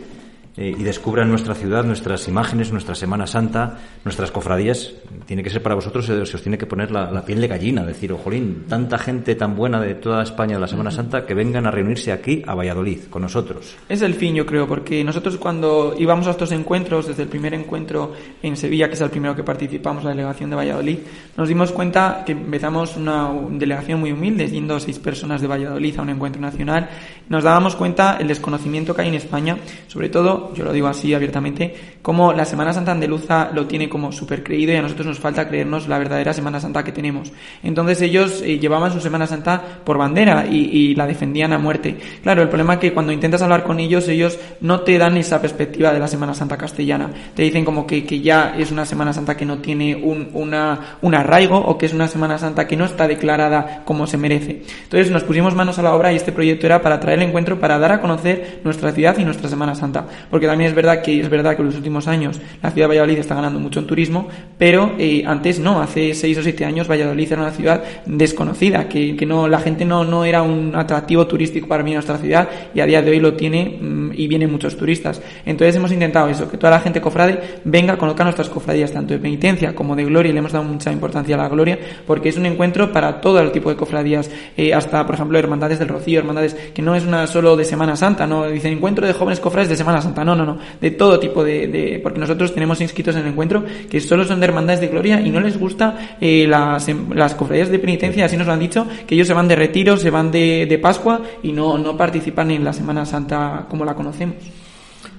[0.55, 4.93] eh, y descubran nuestra ciudad, nuestras imágenes, nuestra Semana Santa, nuestras cofradías.
[5.25, 7.49] Tiene que ser para vosotros, se, se os tiene que poner la, la, piel de
[7.49, 11.33] gallina, decir, ojolín, tanta gente tan buena de toda España de la Semana Santa que
[11.33, 13.77] vengan a reunirse aquí a Valladolid con nosotros.
[13.89, 17.55] Es el fin, yo creo, porque nosotros cuando íbamos a estos encuentros, desde el primer
[17.55, 18.13] encuentro
[18.43, 20.99] en Sevilla, que es el primero que participamos, la delegación de Valladolid,
[21.35, 26.03] nos dimos cuenta que empezamos una delegación muy humilde, yendo seis personas de Valladolid a
[26.03, 26.91] un encuentro nacional,
[27.31, 29.57] nos dábamos cuenta el desconocimiento que hay en España,
[29.89, 34.13] sobre todo yo lo digo así abiertamente, como la Semana Santa andaluza lo tiene como
[34.13, 37.33] súper creído y a nosotros nos falta creernos la verdadera Semana Santa que tenemos.
[37.63, 41.97] Entonces ellos eh, llevaban su Semana Santa por bandera y, y, la defendían a muerte.
[42.23, 45.41] Claro, el problema es que cuando intentas hablar con ellos, ellos no te dan esa
[45.41, 47.11] perspectiva de la Semana Santa castellana.
[47.35, 50.99] Te dicen como que, que ya es una Semana Santa que no tiene un, una,
[51.03, 54.63] un arraigo o que es una Semana Santa que no está declarada como se merece.
[54.85, 57.59] Entonces nos pusimos manos a la obra y este proyecto era para traer el encuentro
[57.59, 60.07] para dar a conocer nuestra ciudad y nuestra Semana Santa.
[60.33, 62.95] Porque también es verdad que es verdad que en los últimos años la ciudad de
[62.95, 66.89] Valladolid está ganando mucho en turismo, pero eh, antes no, hace seis o siete años
[66.89, 71.27] Valladolid era una ciudad desconocida, que, que no la gente no, no era un atractivo
[71.27, 74.51] turístico para mí nuestra ciudad y a día de hoy lo tiene mmm, y vienen
[74.51, 75.21] muchos turistas.
[75.45, 79.13] Entonces hemos intentado eso, que toda la gente cofrade venga a conozca nuestras cofradías, tanto
[79.13, 82.31] de penitencia como de gloria, y le hemos dado mucha importancia a la gloria, porque
[82.31, 85.89] es un encuentro para todo el tipo de cofradías, eh, hasta por ejemplo hermandades del
[85.89, 89.41] Rocío, hermandades que no es una solo de Semana Santa, no dicen encuentro de jóvenes
[89.41, 93.15] cofrades de Semana Santa, no, no, no, de todo tipo de, porque nosotros tenemos inscritos
[93.17, 96.47] en el encuentro que solo son de hermandades de gloria y no les gusta eh,
[96.49, 99.57] las, las cofradías de penitencia, así nos lo han dicho, que ellos se van de
[99.57, 103.85] retiro, se van de, de Pascua y no, no participan en la Semana Santa como
[103.85, 104.37] la conocemos.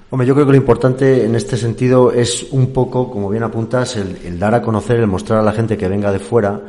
[0.10, 3.96] Hombre, yo creo que lo importante en este sentido es un poco, como bien apuntas,
[3.98, 6.62] el dar a conocer, el mostrar a la gente que venga de fuera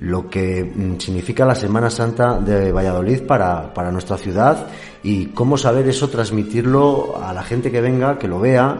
[0.00, 4.66] lo que mm, significa la Semana Santa de Valladolid para, para nuestra ciudad
[5.02, 8.78] y cómo saber eso transmitirlo a la gente que venga, que lo vea.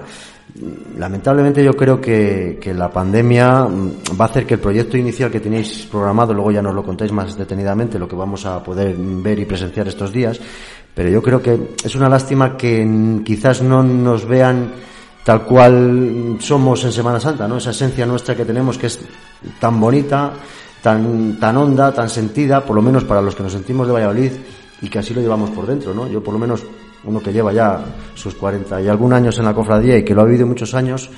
[0.98, 5.30] Lamentablemente yo creo que, que, la pandemia mm, va a hacer que el proyecto inicial
[5.30, 8.96] que tenéis programado, luego ya nos lo contáis más detenidamente, lo que vamos a poder
[8.96, 10.40] ver y presenciar estos días,
[10.94, 14.72] pero yo creo que es una lástima que quizás no nos vean
[15.24, 17.58] tal cual somos en Semana Santa, ¿no?
[17.58, 18.98] Esa esencia nuestra que tenemos que es
[19.60, 20.32] tan bonita,
[20.82, 24.32] tan, tan honda, tan sentida, por lo menos para los que nos sentimos de Valladolid
[24.82, 26.08] y que así lo llevamos por dentro, ¿no?
[26.08, 26.64] Yo por lo menos,
[27.04, 30.22] uno que lleva ya sus 40 y algún años en la cofradía y que lo
[30.22, 31.10] ha vivido muchos años,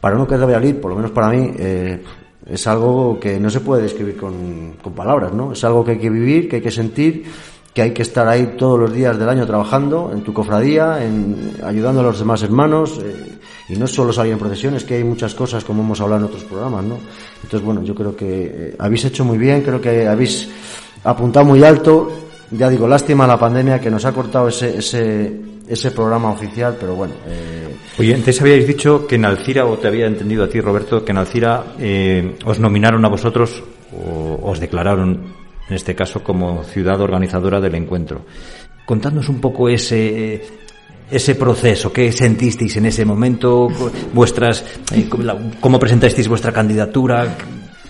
[0.00, 2.02] para uno que es de Valladolid, por lo menos para mí, eh,
[2.46, 5.52] es algo que no se puede describir con, con palabras, ¿no?
[5.52, 7.24] Es algo que hay que vivir, que hay que sentir
[7.72, 11.56] que hay que estar ahí todos los días del año trabajando en tu cofradía, en,
[11.64, 13.38] ayudando a los demás hermanos, eh,
[13.68, 16.44] y no solo salir en procesiones, que hay muchas cosas como hemos hablado en otros
[16.44, 16.98] programas, ¿no?
[17.42, 20.48] Entonces, bueno, yo creo que eh, habéis hecho muy bien, creo que habéis
[21.04, 22.10] apuntado muy alto,
[22.50, 25.32] ya digo, lástima la pandemia que nos ha cortado ese, ese,
[25.68, 27.14] ese programa oficial, pero bueno.
[27.26, 27.74] Eh...
[27.98, 31.12] Oye, antes habíais dicho que en Alcira, o te había entendido a ti, Roberto, que
[31.12, 35.34] en Alcira eh, os nominaron a vosotros o os declararon
[35.68, 38.22] en este caso como ciudad organizadora del encuentro.
[38.84, 40.42] Contadnos un poco ese
[41.12, 43.68] ese proceso, qué sentisteis en ese momento,
[44.12, 45.08] vuestras eh,
[45.60, 47.36] cómo presentasteis vuestra candidatura.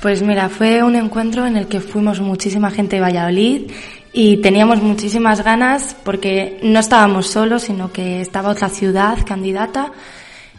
[0.01, 3.71] Pues mira, fue un encuentro en el que fuimos muchísima gente de Valladolid
[4.13, 9.93] y teníamos muchísimas ganas porque no estábamos solos, sino que estaba otra ciudad candidata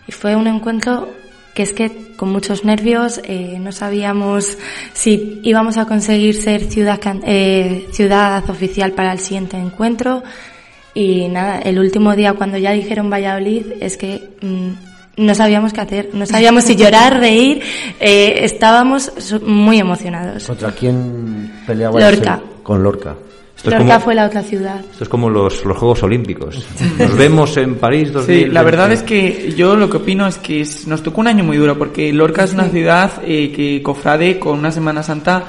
[0.07, 1.09] y fue un encuentro
[1.53, 4.57] que es que con muchos nervios eh, no sabíamos
[4.93, 10.23] si íbamos a conseguir ser ciudad, eh, ciudad oficial para el siguiente encuentro.
[10.93, 15.81] Y nada, el último día cuando ya dijeron Valladolid es que mm, no sabíamos qué
[15.81, 17.61] hacer, no sabíamos si llorar, reír,
[17.99, 20.45] eh, estábamos muy emocionados.
[20.45, 21.99] ¿Contra quién peleaba?
[21.99, 22.41] Lorca.
[22.61, 23.15] Con Lorca.
[23.63, 24.81] Lorca fue la otra ciudad.
[24.91, 26.65] Esto es como los, los Juegos Olímpicos.
[26.99, 28.47] Nos vemos en París 2020.
[28.47, 31.43] Sí, la verdad es que yo lo que opino es que nos tocó un año
[31.43, 35.43] muy duro porque Lorca es una ciudad eh, que cofrade con una Semana Santa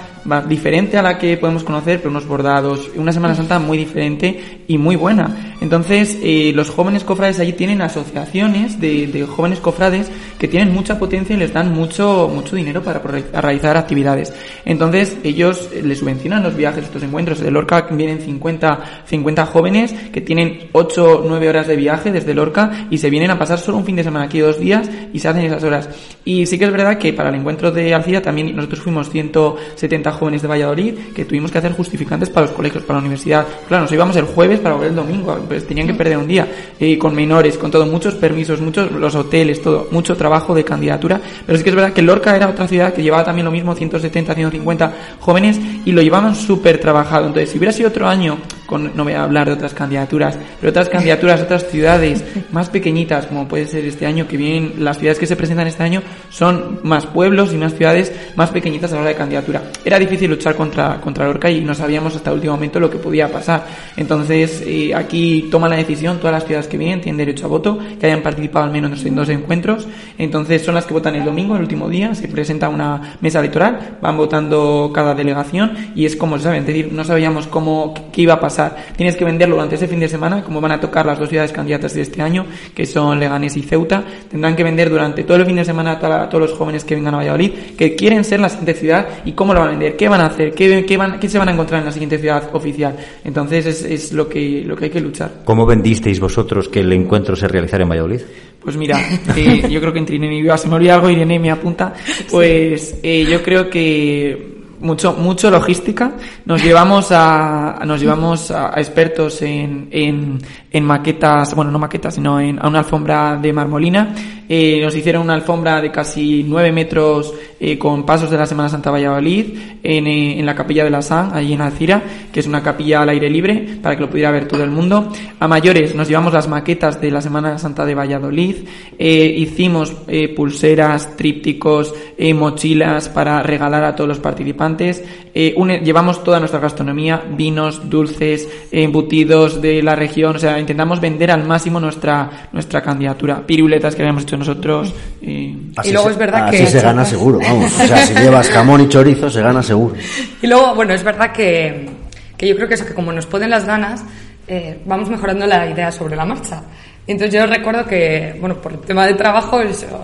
[0.49, 4.79] diferente a la que podemos conocer, pero unos bordados, una Semana Santa muy diferente y
[4.79, 5.55] muy buena.
[5.61, 10.99] Entonces, eh, los jóvenes cofrades allí tienen asociaciones de, de, jóvenes cofrades que tienen mucha
[10.99, 14.33] potencia y les dan mucho, mucho dinero para realizar actividades.
[14.65, 17.41] Entonces, ellos les subvencionan los viajes, estos encuentros.
[17.41, 22.87] De Lorca vienen 50, 50 jóvenes que tienen 8, 9 horas de viaje desde Lorca
[22.91, 25.29] y se vienen a pasar solo un fin de semana aquí, dos días, y se
[25.29, 25.89] hacen esas horas.
[26.25, 30.13] Y sí que es verdad que para el encuentro de Alcira también nosotros fuimos 170
[30.13, 33.47] jóvenes de Valladolid que tuvimos que hacer justificantes para los colegios, para la universidad.
[33.69, 36.49] Claro, nos íbamos el jueves para volver el domingo, pues tenían que perder un día,
[36.79, 41.21] y con menores, con todo, muchos permisos, muchos, los hoteles, todo, mucho trabajo de candidatura.
[41.47, 43.75] Pero sí que es verdad que Lorca era otra ciudad que llevaba también lo mismo,
[43.75, 47.27] 170, 150 jóvenes, y lo llevaban súper trabajado.
[47.27, 50.71] Entonces, si hubiera sido otro año, con, no voy a hablar de otras candidaturas, pero
[50.71, 55.19] otras candidaturas, otras ciudades más pequeñitas, como puede ser este año, que vienen, las ciudades
[55.19, 59.01] que se presentan este año son más pueblos y más ciudades más pequeñitas a la
[59.03, 59.63] hora de candidatura.
[59.85, 62.99] Era difícil luchar contra, contra Lorca y no sabíamos hasta el último momento lo que
[62.99, 63.67] podía pasar.
[63.97, 67.79] Entonces, eh, aquí toma la decisión todas las ciudades que vienen, tienen derecho a voto,
[67.99, 69.87] que hayan participado al menos en dos encuentros.
[70.19, 73.99] Entonces, son las que votan el domingo, el último día, se presenta una mesa electoral,
[74.01, 78.23] van votando cada delegación y es como se sabe, es decir, no sabíamos cómo, qué
[78.23, 78.54] iba a pasar.
[78.97, 81.53] Tienes que venderlo durante ese fin de semana, como van a tocar las dos ciudades
[81.53, 85.47] candidatas de este año, que son Leganés y Ceuta, tendrán que vender durante todo el
[85.47, 88.49] fin de semana a, todos los jóvenes que vengan a Valladolid, que quieren ser la
[88.49, 91.19] siguiente ciudad y cómo lo van a vender, qué van a hacer, qué, qué, van,
[91.19, 92.97] qué se van a encontrar en la siguiente ciudad oficial.
[93.25, 95.43] Entonces es, es lo, que, lo que hay que luchar.
[95.45, 98.21] ¿Cómo vendisteis vosotros que el encuentro se realizara en Valladolid?
[98.65, 98.99] Pues mira,
[99.37, 101.93] eh, yo creo que entre Irene y yo, se me olvida algo, Irene me apunta,
[102.31, 104.54] pues eh, yo creo que
[104.85, 106.13] mucho mucho logística.
[106.45, 110.39] Nos llevamos a nos llevamos a, expertos en, en,
[110.71, 114.15] en, maquetas bueno no maquetas sino en a una alfombra de marmolina
[114.49, 118.69] eh, nos hicieron una alfombra de casi 9 metros eh, con pasos de la Semana
[118.69, 122.03] Santa Valladolid en, eh, en la capilla de la San, allí en Alcira,
[122.33, 125.11] que es una capilla al aire libre para que lo pudiera ver todo el mundo.
[125.41, 128.57] A mayores nos llevamos las maquetas de la Semana Santa de Valladolid,
[128.99, 129.95] hicimos
[130.37, 131.95] pulseras, trípticos,
[132.35, 135.03] mochilas para regalar a todos los participantes.
[135.35, 141.45] llevamos toda nuestra gastronomía, vinos, dulces, embutidos de la región, o sea, intentamos vender al
[141.45, 143.45] máximo nuestra, nuestra candidatura.
[143.47, 144.95] Piruletas que habíamos hecho nosotros.
[145.21, 146.67] Y, y luego es verdad así que...
[146.67, 147.73] se gana seguro, vamos.
[147.81, 149.95] O sea, si llevas jamón y chorizo, se gana seguro.
[150.43, 151.89] Y luego, bueno, es verdad que,
[152.37, 154.05] que yo creo que eso, que como nos ponen las ganas,
[154.47, 156.63] eh, vamos mejorando la idea sobre la marcha.
[157.07, 159.61] Y entonces yo recuerdo que, bueno, por el tema de trabajo,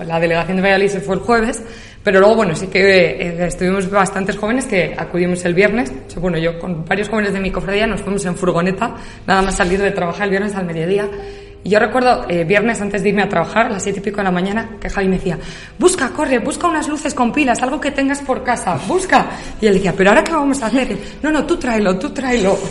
[0.06, 1.62] la delegación de Valladolid se fue el jueves,
[2.02, 5.92] pero luego, bueno, sí que eh, estuvimos bastantes jóvenes que acudimos el viernes.
[6.06, 9.40] O sea, bueno, yo con varios jóvenes de mi cofradía nos fuimos en furgoneta, nada
[9.42, 11.08] más salir de trabajar el viernes al mediodía.
[11.64, 14.24] Yo recuerdo eh, viernes antes de irme a trabajar, a las siete y pico de
[14.24, 15.38] la mañana, que Javi me decía,
[15.78, 19.26] busca, corre, busca unas luces con pilas, algo que tengas por casa, busca.
[19.60, 20.96] Y él decía, pero ahora qué vamos a hacer?
[21.22, 22.56] No, no, tú tráelo, tú tráelo.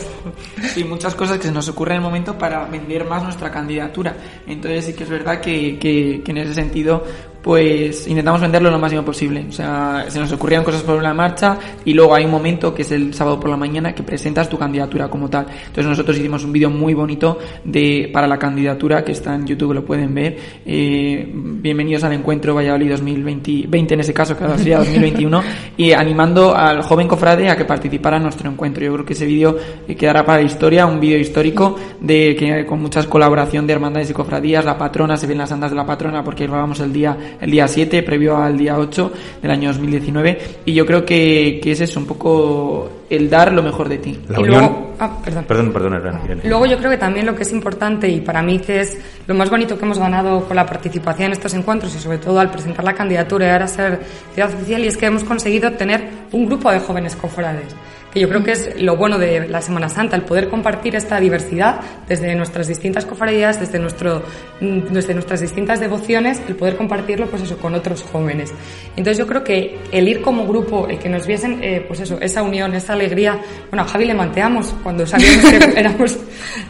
[0.74, 4.16] Sí, muchas cosas que se nos ocurren en el momento para vender más nuestra candidatura.
[4.46, 7.04] Entonces sí que es verdad que, que, que en ese sentido
[7.42, 9.46] pues intentamos venderlo lo máximo posible.
[9.48, 12.82] O sea, se nos ocurrían cosas por la marcha y luego hay un momento que
[12.82, 15.46] es el sábado por la mañana que presentas tu candidatura como tal.
[15.50, 19.74] Entonces nosotros hicimos un vídeo muy bonito de para la candidatura que está en YouTube,
[19.74, 20.38] lo pueden ver.
[20.66, 25.42] Eh, bienvenidos al encuentro Valladolid 2020, 20 en ese caso, que ahora sería 2021,
[25.78, 28.84] y animando al joven cofrade a que participara en nuestro encuentro.
[28.84, 32.66] Yo creo que ese vídeo eh, quedará para la historia, un vídeo histórico de que
[32.66, 35.86] con muchas colaboración de hermandades y cofradías, la patrona, se ven las andas de la
[35.86, 39.12] patrona porque grabamos el día el día 7, previo al día 8
[39.42, 40.40] del año 2019.
[40.66, 44.20] Y yo creo que, que es eso, un poco el dar lo mejor de ti.
[44.30, 44.60] La Y unión...
[44.62, 45.46] luego- ah, perdón.
[45.48, 46.20] Perdón, perdón.
[46.44, 49.34] Luego yo creo que también lo que es importante y para mí que es lo
[49.36, 52.52] más bonito que hemos ganado con la participación en estos encuentros y sobre todo al
[52.52, 54.00] presentar la candidatura y ahora ser
[54.34, 57.76] ciudad oficial y es que hemos conseguido tener un grupo de jóvenes cofrades
[58.12, 61.20] que yo creo que es lo bueno de la Semana Santa, el poder compartir esta
[61.20, 64.24] diversidad desde nuestras distintas cofradías, desde, nuestro,
[64.62, 68.52] mm, desde nuestras distintas devociones, el poder compartirlo pues eso con otros jóvenes.
[68.96, 72.18] Entonces yo creo que el ir como grupo, el que nos viesen eh, pues eso,
[72.20, 76.18] esa unión, esa alegría, bueno, a Javi le manteamos cuando sabíamos que éramos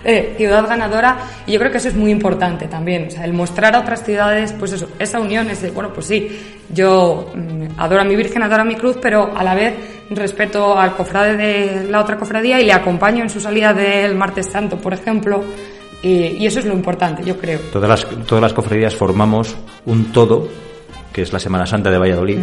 [0.04, 3.34] eh, ciudad ganadora y yo creo que eso es muy importante también, o sea, el
[3.34, 6.30] mostrar a otras ciudades pues eso, esa unión, ese, bueno, pues sí,
[6.74, 9.74] yo mm, adoro a mi Virgen, adoro a mi cruz, pero a la vez
[10.10, 14.48] respeto al cofrade de la otra cofradía y le acompaño en su salida del martes
[14.52, 15.44] santo, por ejemplo,
[16.02, 17.60] y, y eso es lo importante, yo creo.
[17.72, 20.48] Todas las, todas las cofradías formamos un todo,
[21.12, 22.40] que es la Semana Santa de Valladolid.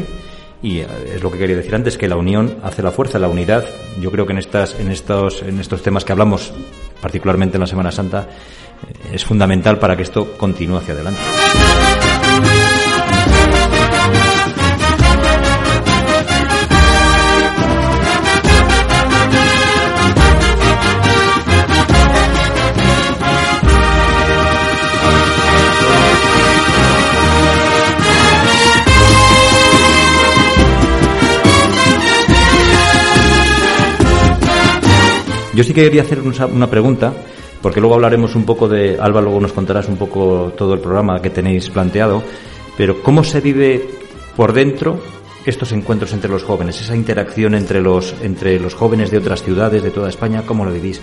[0.63, 3.29] Y eh, es lo que quería decir antes, que la unión hace la fuerza, la
[3.29, 3.65] unidad.
[4.01, 6.53] Yo creo que en, estas, en, estos, en estos temas que hablamos,
[7.01, 8.27] particularmente en la Semana Santa,
[8.89, 11.21] eh, es fundamental para que esto continúe hacia adelante.
[35.57, 37.14] Yo sí que quería hacer una pregunta,
[37.62, 41.23] porque luego hablaremos un poco de, Alba, luego nos contarás un poco todo el programa
[41.23, 42.23] que tenéis planteado,
[42.77, 43.83] pero ¿cómo se vive
[44.37, 45.01] por dentro
[45.47, 49.83] estos encuentros entre los jóvenes, esa interacción entre los, entre los jóvenes de otras ciudades,
[49.83, 51.01] de toda España, ¿cómo lo vivís?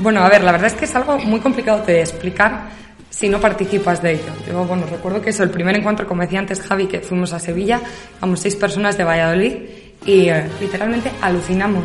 [0.00, 2.64] Bueno, a ver, la verdad es que es algo muy complicado de explicar
[3.10, 4.32] si no participas de ello.
[4.44, 7.38] Yo, bueno, recuerdo que eso, el primer encuentro, como decía antes Javi, que fuimos a
[7.38, 7.80] Sevilla,
[8.18, 9.52] éramos seis personas de Valladolid
[10.04, 11.84] y eh, literalmente alucinamos.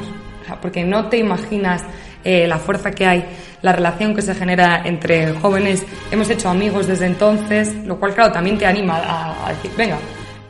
[0.55, 1.83] Porque no te imaginas
[2.23, 3.25] eh, la fuerza que hay,
[3.61, 5.83] la relación que se genera entre jóvenes.
[6.11, 9.01] Hemos hecho amigos desde entonces, lo cual, claro, también te anima
[9.45, 9.97] a, decir, venga,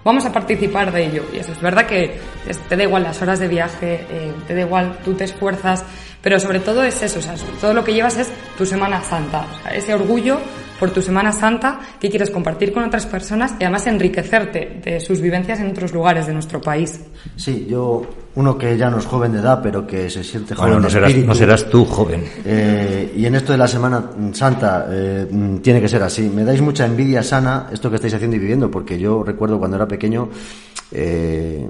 [0.04, 1.24] vamos a participar de ello.
[1.34, 2.20] Y eso es verdad que
[2.70, 5.84] te da igual las horas de viaje, eh, te da igual, tú te esfuerzas,
[6.22, 9.46] pero sobre todo es eso, o sea, todo lo que llevas es tu Semana Santa,
[9.52, 10.40] o sea, ese orgullo
[10.80, 15.20] por tu Semana Santa que quieres compartir con otras personas y además enriquecerte de sus
[15.22, 17.00] vivencias en otros lugares de nuestro país.
[17.36, 20.74] Sí, yo, uno que ya no es joven de edad, pero que se siente joven
[20.74, 22.24] Bueno, no de serás, espíritu, no serás tú, joven.
[22.46, 25.28] Eh, y en esto de la Semana Santa eh,
[25.62, 26.30] tiene que ser así.
[26.30, 29.78] Me dais mucha envidia sana esto que estáis haciendo y viviendo, porque yo recuerdo cuando
[29.78, 30.30] era pequeño
[30.92, 31.70] eh,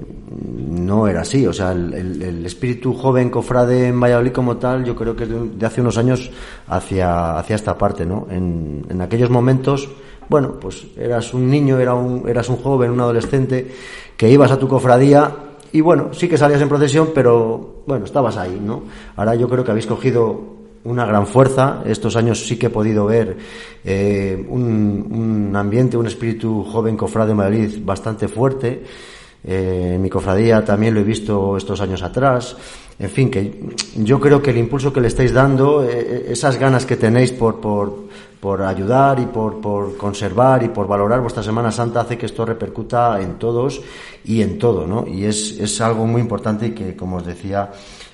[0.70, 1.46] no era así.
[1.46, 5.24] O sea, el, el- el espíritu joven cofrade en Valladolid como tal, yo creo que
[5.24, 6.30] es de, de hace unos años
[6.68, 8.26] hacia, hacia esta parte, ¿no?
[8.30, 9.88] En, en aquellos momentos,
[10.28, 13.70] bueno, pues eras un niño, era un, eras un joven, un adolescente,
[14.16, 15.30] que ibas a tu cofradía
[15.72, 18.82] y bueno, sí que salías en procesión, pero bueno, estabas ahí, ¿no?
[19.16, 20.57] Ahora yo creo que habéis cogido
[20.88, 21.82] una gran fuerza.
[21.84, 23.36] Estos años sí que he podido ver
[23.84, 25.06] eh, un,
[25.50, 28.82] un ambiente, un espíritu joven cofrade en Madrid bastante fuerte.
[29.44, 32.56] Eh, mi cofradía también lo he visto estos años atrás.
[32.98, 33.60] En fin, que
[33.96, 37.60] yo creo que el impulso que le estáis dando, eh, esas ganas que tenéis por,
[37.60, 38.08] por,
[38.40, 42.44] por ayudar y por, por conservar y por valorar vuestra Semana Santa hace que esto
[42.44, 43.80] repercuta en todos
[44.24, 45.06] y en todo, ¿no?
[45.06, 47.70] Y es, es algo muy importante y que, como os decía,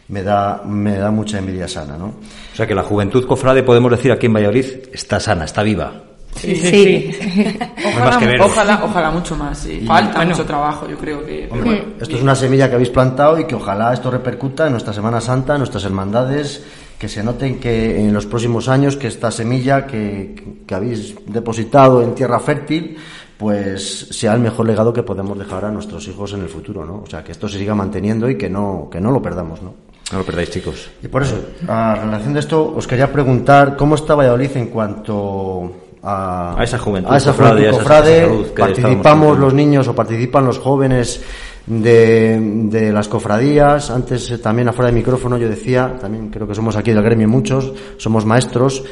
[0.08, 2.06] me da, me da mucha envidia sana, ¿no?
[2.06, 5.92] O sea que la juventud cofrade, podemos decir aquí en Valladolid, está sana, está viva.
[6.36, 7.10] Sí, Sí.
[7.86, 8.46] Ojalá, más que verlo.
[8.46, 9.58] ojalá, ojalá mucho más.
[9.58, 9.84] sí.
[9.86, 11.46] Falta mucho trabajo, yo creo que.
[11.48, 11.70] bueno.
[12.00, 15.20] Esto es una semilla que habéis plantado y que ojalá esto repercuta en nuestra Semana
[15.20, 16.64] Santa, en nuestras hermandades,
[16.98, 22.02] que se noten que en los próximos años que esta semilla que, que habéis depositado
[22.02, 22.96] en tierra fértil,
[23.38, 27.02] pues sea el mejor legado que podemos dejar a nuestros hijos en el futuro, ¿no?
[27.02, 29.83] O sea, que esto se siga manteniendo y que no, que no lo perdamos, ¿no?
[30.12, 30.90] No lo perdáis, chicos.
[31.02, 31.36] Y por eso,
[31.66, 36.78] a relación de esto, os quería preguntar cómo está Valladolid en cuanto a, A esa
[36.78, 38.24] juventud a esa juventud a esa- cofrade.
[38.42, 41.22] esa participamos los niños o participan los jóvenes
[41.66, 42.38] de,
[42.70, 43.90] de las cofradías.
[43.90, 47.26] Antes eh, también afuera de micrófono yo decía, también creo que somos aquí del gremio
[47.26, 48.84] muchos, somos maestros.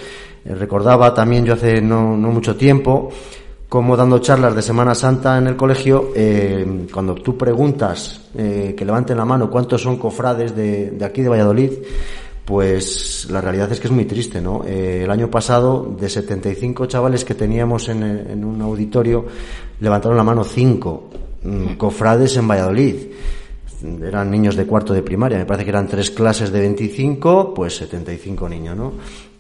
[0.45, 3.11] Eh, recordaba también yo hace no, no mucho tiempo
[3.73, 8.85] como dando charlas de Semana Santa en el colegio, eh, cuando tú preguntas eh, que
[8.85, 11.73] levanten la mano cuántos son cofrades de, aquí de Valladolid,
[12.45, 14.63] pues la realidad es que es muy triste, ¿no?
[14.67, 19.25] Eh, el año pasado, de 75 chavales que teníamos en, en un auditorio,
[19.81, 21.11] levantaron la mano 5
[21.43, 22.97] mm, cofrades en Valladolid
[24.03, 27.77] eran niños de cuarto de primaria, me parece que eran tres clases de 25, pues
[27.77, 28.93] 75 niños, ¿no?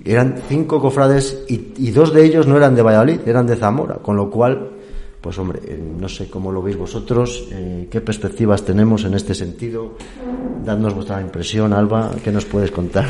[0.04, 4.16] Eran cinco cofrades y, dos de ellos no eran de Valladolid, eran de Zamora, con
[4.16, 4.70] lo cual
[5.22, 9.34] pues hombre, eh, no sé cómo lo veis vosotros, eh, qué perspectivas tenemos en este
[9.34, 9.96] sentido.
[10.64, 13.06] Dadnos vuestra impresión, Alba, ¿qué nos puedes contar?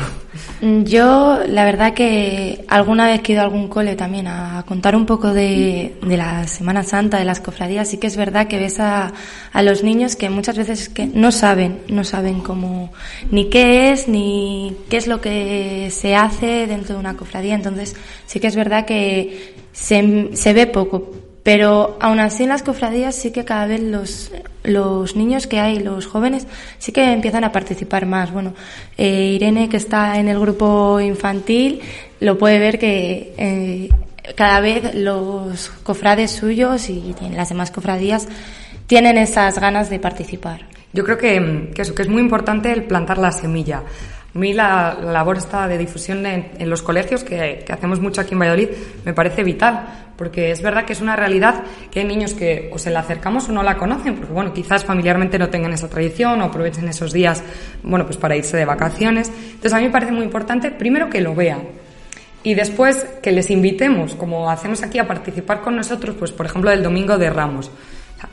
[0.61, 4.63] Mm, yo, la verdad que alguna vez que he ido a algún cole también a
[4.67, 8.59] contar un poco de, la Semana Santa, de las cofradías, sí que es verdad que
[8.59, 9.11] ves a,
[9.51, 12.91] a los niños que muchas veces que no saben, no saben cómo,
[13.31, 17.55] ni qué es, ni qué es lo que se hace dentro de una cofradía.
[17.55, 17.95] Entonces,
[18.27, 23.31] sí que es verdad que se ve poco pero aún así en las cofradías sí
[23.31, 24.31] que cada vez los,
[24.63, 26.47] los niños que hay, los jóvenes,
[26.79, 28.31] sí que empiezan a participar más.
[28.31, 28.53] Bueno,
[28.97, 31.81] eh, Irene, que está en el grupo infantil,
[32.21, 33.89] lo puede ver que eh,
[34.35, 38.27] cada vez los cofrades suyos y las demás cofradías
[38.87, 40.61] tienen esas ganas de participar.
[40.93, 43.83] Yo creo que, que, eso, que es muy importante el plantar la semilla.
[44.35, 48.39] Mí la, la labor esta de difusión en, los colegios, que, hacemos mucho aquí en
[48.39, 48.69] Valladolid,
[49.05, 52.79] me parece vital, porque es verdad que es una realidad que hay niños que o
[52.79, 56.41] se la acercamos o no la conocen, porque bueno, quizás familiarmente no tengan esa tradición
[56.41, 57.43] o aprovechen esos días,
[57.83, 59.29] bueno, pues para irse de vacaciones.
[59.29, 61.61] Entonces a mí me parece muy importante, primero que lo vean,
[62.41, 66.71] y después que les invitemos, como hacemos aquí, a participar con nosotros, pues por ejemplo,
[66.71, 67.71] del Domingo de Ramos.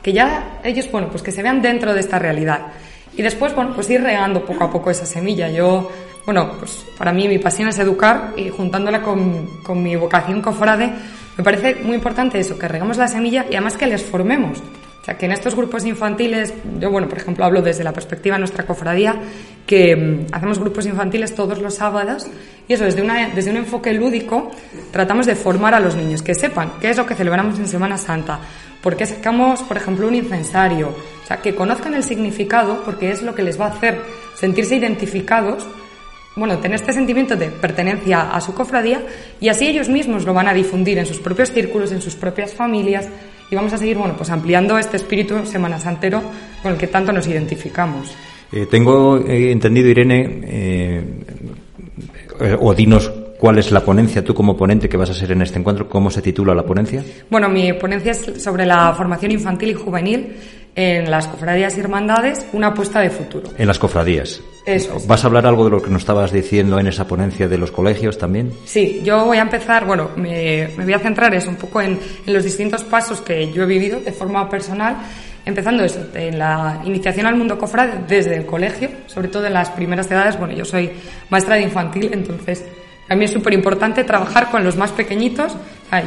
[0.01, 2.67] Que ya ellos, bueno, pues que se vean dentro de esta realidad.
[3.15, 5.49] Y después, bueno, pues ir regando poco a poco esa semilla.
[5.49, 5.89] Yo,
[6.25, 10.93] bueno, pues para mí mi pasión es educar y juntándola con, con mi vocación cofrade,
[11.37, 14.61] me parece muy importante eso, que regamos la semilla y además que les formemos.
[15.01, 18.35] O sea, que en estos grupos infantiles, yo, bueno, por ejemplo, hablo desde la perspectiva
[18.35, 19.15] de nuestra cofradía,
[19.65, 22.27] que mm, hacemos grupos infantiles todos los sábados
[22.67, 24.51] y eso, desde, una, desde un enfoque lúdico,
[24.91, 27.97] tratamos de formar a los niños, que sepan qué es lo que celebramos en Semana
[27.97, 28.39] Santa,
[28.81, 33.21] por qué sacamos, por ejemplo, un incensario, o sea, que conozcan el significado porque es
[33.21, 34.01] lo que les va a hacer
[34.35, 35.65] sentirse identificados
[36.35, 39.01] bueno, tener este sentimiento de pertenencia a su cofradía
[39.41, 42.53] y así ellos mismos lo van a difundir en sus propios círculos, en sus propias
[42.53, 43.09] familias
[43.49, 46.21] y vamos a seguir, bueno, pues ampliando este espíritu Semana Santero
[46.63, 48.15] con el que tanto nos identificamos.
[48.53, 51.03] Eh, tengo entendido, Irene, eh,
[52.59, 53.11] o dinos
[53.41, 56.11] cuál es la ponencia, tú como ponente que vas a ser en este encuentro, ¿cómo
[56.11, 57.03] se titula la ponencia?
[57.27, 60.35] Bueno, mi ponencia es sobre la formación infantil y juvenil
[60.75, 63.49] en las cofradías y hermandades, una apuesta de futuro.
[63.57, 64.41] En las cofradías.
[64.63, 65.07] Eso es.
[65.07, 67.71] ¿Vas a hablar algo de lo que nos estabas diciendo en esa ponencia de los
[67.71, 68.51] colegios también?
[68.63, 71.99] Sí, yo voy a empezar, bueno, me, me voy a centrar eso un poco en,
[72.27, 74.97] en los distintos pasos que yo he vivido de forma personal
[75.43, 79.71] empezando eso, en la iniciación al mundo cofrade desde el colegio, sobre todo en las
[79.71, 80.37] primeras edades.
[80.37, 80.91] Bueno, yo soy
[81.31, 82.63] maestra de infantil, entonces
[83.15, 85.53] mí es súper importante trabajar con los más pequeñitos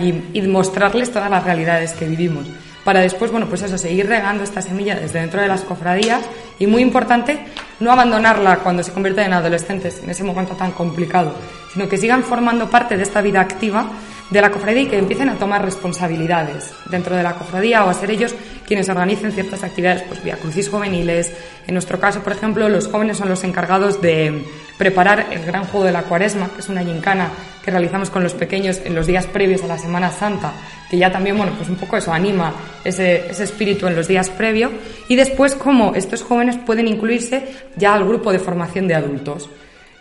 [0.02, 2.46] y, y, mostrarles todas las realidades que vivimos.
[2.84, 6.22] Para después, bueno, pues eso, seguir regando esta semilla desde dentro de las cofradías
[6.58, 7.38] y muy importante,
[7.80, 11.34] no abandonarla cuando se convierten en adolescentes, en ese momento tan complicado,
[11.72, 13.90] sino que sigan formando parte de esta vida activa
[14.34, 17.94] de la cofradía y que empiecen a tomar responsabilidades dentro de la cofradía o a
[17.94, 18.34] ser ellos
[18.66, 21.32] quienes organicen ciertas actividades, pues vía crucis juveniles.
[21.68, 24.44] En nuestro caso, por ejemplo, los jóvenes son los encargados de
[24.76, 27.30] preparar el gran juego de la cuaresma, que es una gincana
[27.64, 30.52] que realizamos con los pequeños en los días previos a la Semana Santa,
[30.90, 32.52] que ya también, bueno, pues un poco eso anima
[32.84, 34.72] ese, ese espíritu en los días previos.
[35.06, 39.48] Y después, cómo estos jóvenes pueden incluirse ya al grupo de formación de adultos.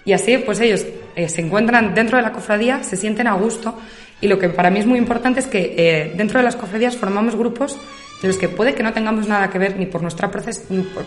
[0.05, 3.77] Y así, pues ellos eh, se encuentran dentro de la cofradía, se sienten a gusto
[4.23, 6.95] y lo que para mí es muy importante es que eh, dentro de las cofradías
[6.95, 7.77] formamos grupos
[8.21, 10.31] en los que puede que no tengamos nada que ver ni por nuestra,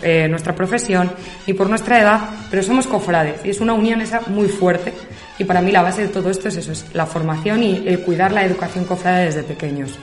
[0.03, 1.11] eh, nuestra profesión
[1.47, 4.93] ni por nuestra edad, pero somos cofrades y es una unión esa muy fuerte.
[5.39, 8.01] Y para mí la base de todo esto es eso, es la formación y el
[8.01, 9.99] cuidar la educación cofrade desde pequeños.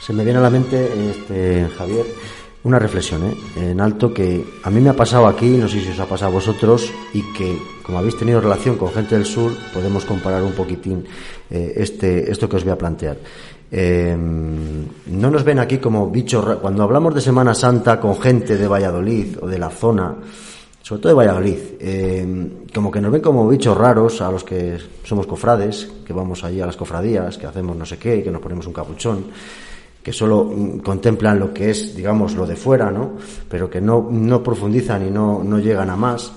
[0.00, 2.06] Se me viene a la mente, este, Javier,
[2.62, 3.34] una reflexión ¿eh?
[3.56, 6.30] en alto que a mí me ha pasado aquí, no sé si os ha pasado
[6.30, 10.52] a vosotros, y que como habéis tenido relación con gente del sur, podemos comparar un
[10.52, 11.06] poquitín
[11.50, 13.16] eh, este, esto que os voy a plantear.
[13.70, 18.66] Eh, no nos ven aquí como bichos, cuando hablamos de Semana Santa con gente de
[18.66, 20.14] Valladolid o de la zona,
[20.82, 24.78] sobre todo de Valladolid, eh, como que nos ven como bichos raros a los que
[25.04, 28.40] somos cofrades, que vamos allí a las cofradías, que hacemos no sé qué, que nos
[28.40, 29.24] ponemos un capuchón
[30.08, 33.12] que solo mm, contemplan lo que es, digamos, lo de fuera, ¿no?
[33.46, 36.32] Pero que no, no profundizan y no, no llegan a más.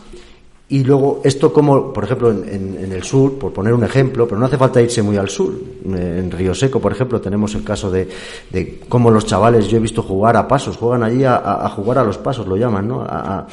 [0.71, 4.39] Y luego, esto como, por ejemplo, en, en, el sur, por poner un ejemplo, pero
[4.39, 5.53] no hace falta irse muy al sur.
[5.83, 8.07] En Río Seco, por ejemplo, tenemos el caso de,
[8.49, 11.97] de cómo los chavales, yo he visto jugar a pasos, juegan allí a, a jugar
[11.97, 13.01] a los pasos, lo llaman, ¿no?
[13.01, 13.45] A,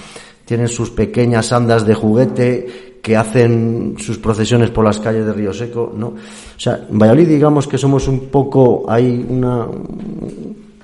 [0.45, 5.53] tienen sus pequeñas andas de juguete que hacen sus procesiones por las calles de Río
[5.53, 6.07] Seco, ¿no?
[6.07, 9.67] O sea, en Valladolid digamos que somos un poco, hay una,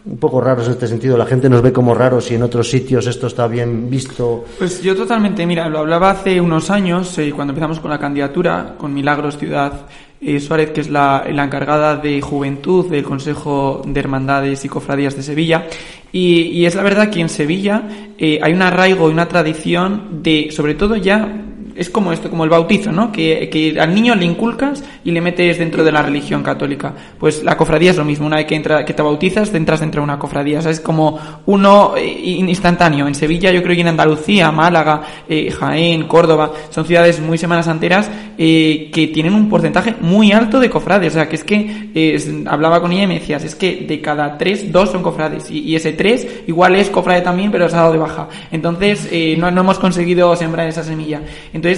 [0.07, 1.17] un poco raros en este sentido.
[1.17, 4.45] La gente nos ve como raros y en otros sitios esto está bien visto.
[4.59, 8.75] Pues yo totalmente, mira, lo hablaba hace unos años, eh, cuando empezamos con la candidatura,
[8.77, 9.87] con Milagros Ciudad
[10.21, 15.23] eh, Suárez, que es la, encargada de juventud del Consejo de Hermandades y Cofradías de
[15.23, 15.67] Sevilla.
[16.13, 17.83] Y, y es la verdad que en Sevilla
[18.19, 21.29] eh, hay un arraigo y una tradición de, sobre todo ya,
[21.77, 23.11] es como esto, como el bautizo, ¿no?
[23.11, 26.95] Que, que, al niño le inculcas y le metes dentro de la religión católica.
[27.18, 28.27] Pues la cofradía es lo mismo.
[28.27, 30.59] Una vez que, entra, que te bautizas, te entras dentro de una cofradía.
[30.59, 33.09] O sea, es como uno eh, instantáneo.
[33.09, 37.68] En Sevilla, yo creo que en Andalucía, Málaga, eh, Jaén, Córdoba, son ciudades muy semanas
[37.68, 41.12] anteras eh, que tienen un porcentaje muy alto de cofrades.
[41.12, 44.01] O sea, que es que eh, hablaba con ella y me decías, es que de
[44.01, 45.51] cada tres, dos son cofrades.
[45.51, 48.29] Y, ese tres igual es cofrade también, pero ha dado de baja.
[48.53, 49.09] Entonces,
[49.39, 51.20] no, no hemos conseguido sembrar esa semilla.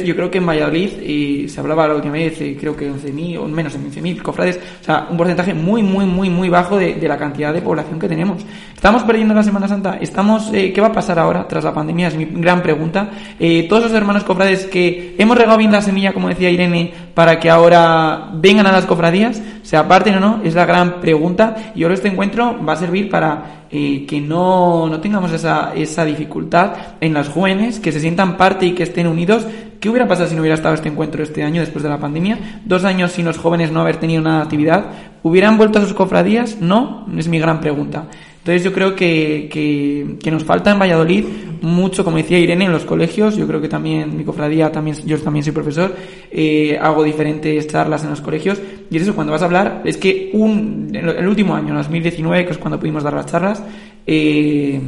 [0.05, 3.73] Yo creo que en Valladolid, se hablaba la última vez, creo que 11.000 o menos
[3.73, 7.17] de 15.000 cofrades, o sea, un porcentaje muy, muy, muy, muy bajo de, de, la
[7.17, 8.45] cantidad de población que tenemos.
[8.75, 9.99] ¿Estamos perdiendo la Semana Santa?
[10.01, 12.09] ¿Estamos, eh, ¿Qué va a pasar ahora tras la pandemia?
[12.09, 13.11] Es mi gran pregunta.
[13.39, 17.41] Eh, todos los hermanos cofrades que hemos regado bien la semilla, como decía Irene, para
[17.41, 21.73] que ahora vengan a las cofradías, se aparten o no, es la gran pregunta.
[21.75, 26.05] Y ahora este encuentro va a servir para eh, que no, no tengamos esa, esa
[26.05, 29.47] dificultad en las jóvenes, que se sientan parte y que estén unidos.
[29.81, 32.61] ¿Qué hubiera pasado si no hubiera estado este encuentro este año después de la pandemia?
[32.67, 34.85] Dos años sin los jóvenes no haber tenido una actividad.
[35.23, 36.59] ¿Hubieran vuelto a sus cofradías?
[36.61, 38.09] No, es mi gran pregunta.
[38.47, 41.25] Entonces yo creo que, que, que, nos falta en Valladolid
[41.63, 43.37] mucho, como decía Irene, en los colegios.
[43.37, 45.97] Yo creo que también mi cofradía, también yo también soy profesor,
[46.31, 48.63] eh, hago diferentes charlas en los colegios.
[48.89, 52.45] Y es eso, cuando vas a hablar, es que un, el último año, en 2019,
[52.45, 53.65] que es cuando pudimos dar las charlas,
[54.07, 54.81] eh,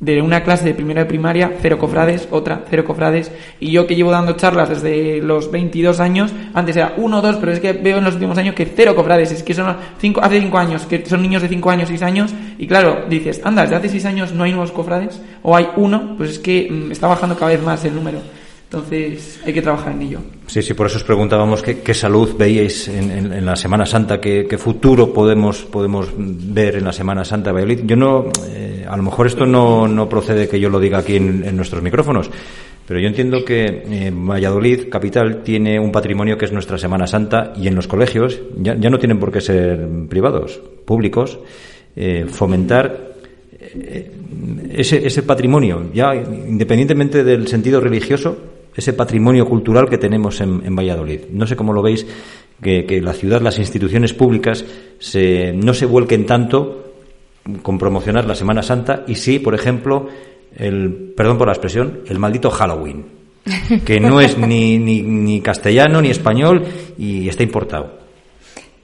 [0.00, 3.96] de una clase de primera de primaria, cero cofrades, otra, cero cofrades, y yo que
[3.96, 7.72] llevo dando charlas desde los 22 años, antes era uno o dos, pero es que
[7.72, 10.86] veo en los últimos años que cero cofrades, es que son cinco, hace cinco años,
[10.86, 14.04] que son niños de cinco años, seis años, y claro, dices, anda, desde hace seis
[14.04, 17.50] años no hay nuevos cofrades, o hay uno, pues es que mm, está bajando cada
[17.50, 18.18] vez más el número.
[18.70, 20.20] Entonces hay que trabajar en ello.
[20.46, 24.58] Sí, sí, por eso os preguntábamos qué, salud veíais en, en, la Semana Santa, qué,
[24.58, 27.84] futuro podemos, podemos ver en la Semana Santa de Valladolid.
[27.86, 31.16] Yo no, eh, a lo mejor esto no, no, procede que yo lo diga aquí
[31.16, 32.30] en, nuestros micrófonos,
[32.86, 37.54] pero yo entiendo que eh, Valladolid, capital, tiene un patrimonio que es nuestra Semana Santa
[37.56, 41.38] y en los colegios, ya, ya no tienen por qué ser privados, públicos,
[41.96, 43.14] eh, fomentar
[44.70, 50.76] ese, ese patrimonio, ya independientemente del sentido religioso, ese patrimonio cultural que tenemos en, en
[50.76, 51.22] Valladolid.
[51.32, 52.06] No sé cómo lo veis,
[52.62, 54.64] que, que, la ciudad, las instituciones públicas
[55.00, 56.84] se, no se vuelquen tanto
[57.62, 60.06] con promocionar la Semana Santa y sí, por ejemplo,
[60.54, 63.04] el, perdón por la expresión, el maldito Halloween,
[63.84, 66.62] que no es ni, ni, ni castellano ni español
[66.96, 67.98] y está importado.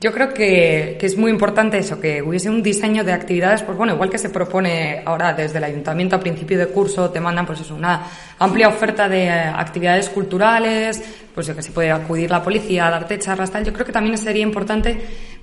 [0.04, 3.78] Yo creo que, que, es muy importante eso, que hubiese un diseño de actividades, pues
[3.78, 7.46] bueno, igual que se propone ahora desde el ayuntamiento a principio de curso, te mandan
[7.46, 8.02] pues eso, una
[8.38, 11.02] amplia oferta de actividades culturales,
[11.34, 13.64] pues que se puede acudir la policía, darte charlas, tal.
[13.64, 14.94] Yo creo que también sería importante,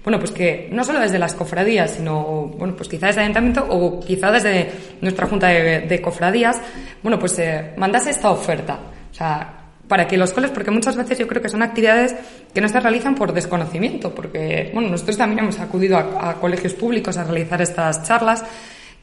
[0.03, 3.65] bueno, pues que no solo desde las cofradías, sino, bueno, pues quizá desde el ayuntamiento
[3.67, 4.69] o quizá desde
[5.01, 6.61] nuestra junta de, de cofradías,
[7.01, 8.77] bueno, pues eh, mandase esta oferta.
[9.09, 9.60] O sea,
[9.91, 12.15] para que los coles, porque muchas veces yo creo que son actividades
[12.53, 16.71] que no se realizan por desconocimiento, porque, bueno, nosotros también hemos acudido a, a colegios
[16.71, 18.45] públicos a realizar estas charlas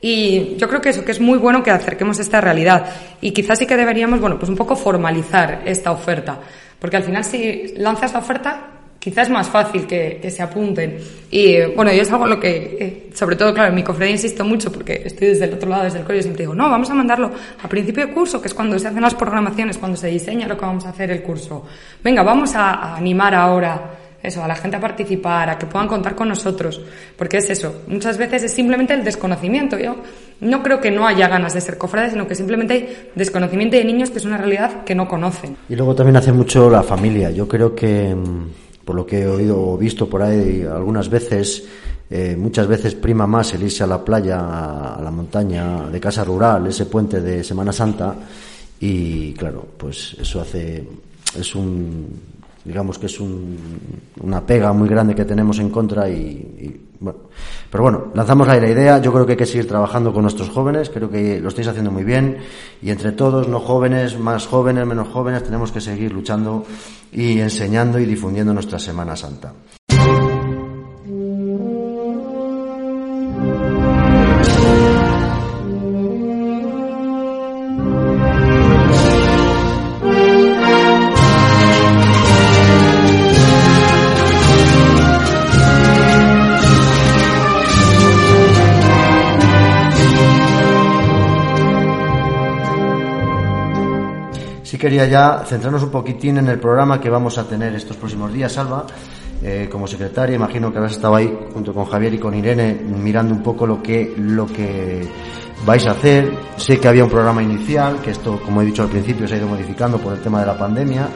[0.00, 2.86] y yo creo que eso, que es muy bueno que acerquemos esta realidad.
[3.20, 6.40] Y quizás sí que deberíamos, bueno, pues un poco formalizar esta oferta.
[6.78, 10.98] Porque al final si lanzas la oferta, quizás más fácil que, que, se apunten.
[11.30, 14.44] Y bueno, yo es algo lo que, eh, sobre todo, claro, en mi cofradía insisto
[14.44, 16.94] mucho porque estoy desde el otro lado, desde el colegio, siempre digo, no, vamos a
[16.94, 17.30] mandarlo
[17.62, 20.56] a principio de curso, que es cuando se hacen las programaciones, cuando se diseña lo
[20.56, 21.64] que vamos a hacer el curso.
[22.02, 25.86] Venga, vamos a, a animar ahora eso, a la gente a participar, a que puedan
[25.86, 26.80] contar con nosotros,
[27.16, 29.78] porque es eso, muchas veces es simplemente el desconocimiento.
[29.78, 29.96] Yo
[30.40, 33.84] no creo que no haya ganas de ser cofrades, sino que simplemente hay desconocimiento de
[33.84, 35.56] niños que es una realidad que no conocen.
[35.68, 37.30] Y luego también hace mucho la familia.
[37.30, 38.14] Yo creo que
[38.88, 41.62] por lo que he oído o visto por ahí algunas veces,
[42.08, 46.24] eh, muchas veces prima más el irse a la playa, a la montaña de casa
[46.24, 48.16] rural, ese puente de Semana Santa,
[48.80, 50.88] y claro, pues eso hace,
[51.38, 52.18] es un,
[52.64, 53.56] digamos que es un-
[54.22, 57.18] una pega muy grande que tenemos en contra y, y, bueno,
[57.70, 60.48] pero bueno, lanzamos ahí la idea, yo creo que hay que seguir trabajando con nuestros
[60.50, 62.38] jóvenes, creo que lo estáis haciendo muy bien.
[62.82, 66.64] Y entre todos, no jóvenes, más jóvenes, menos jóvenes, tenemos que seguir luchando
[67.12, 69.52] y enseñando y difundiendo nuestra Semana Santa.
[94.78, 98.52] Quería ya centrarnos un poquitín en el programa que vamos a tener estos próximos días,
[98.52, 98.86] Salva.
[99.42, 103.32] Eh, como secretaria, imagino que habrás estado ahí junto con Javier y con Irene mirando
[103.34, 105.06] un poco lo que, lo que
[105.66, 106.32] vais a hacer.
[106.56, 109.38] Sé que había un programa inicial, que esto, como he dicho al principio, se ha
[109.38, 111.08] ido modificando por el tema de la pandemia.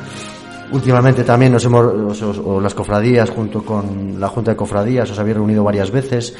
[0.72, 5.10] Últimamente también nos hemos, os- os- o las cofradías, junto con la Junta de Cofradías,
[5.10, 6.34] os habéis reunido varias veces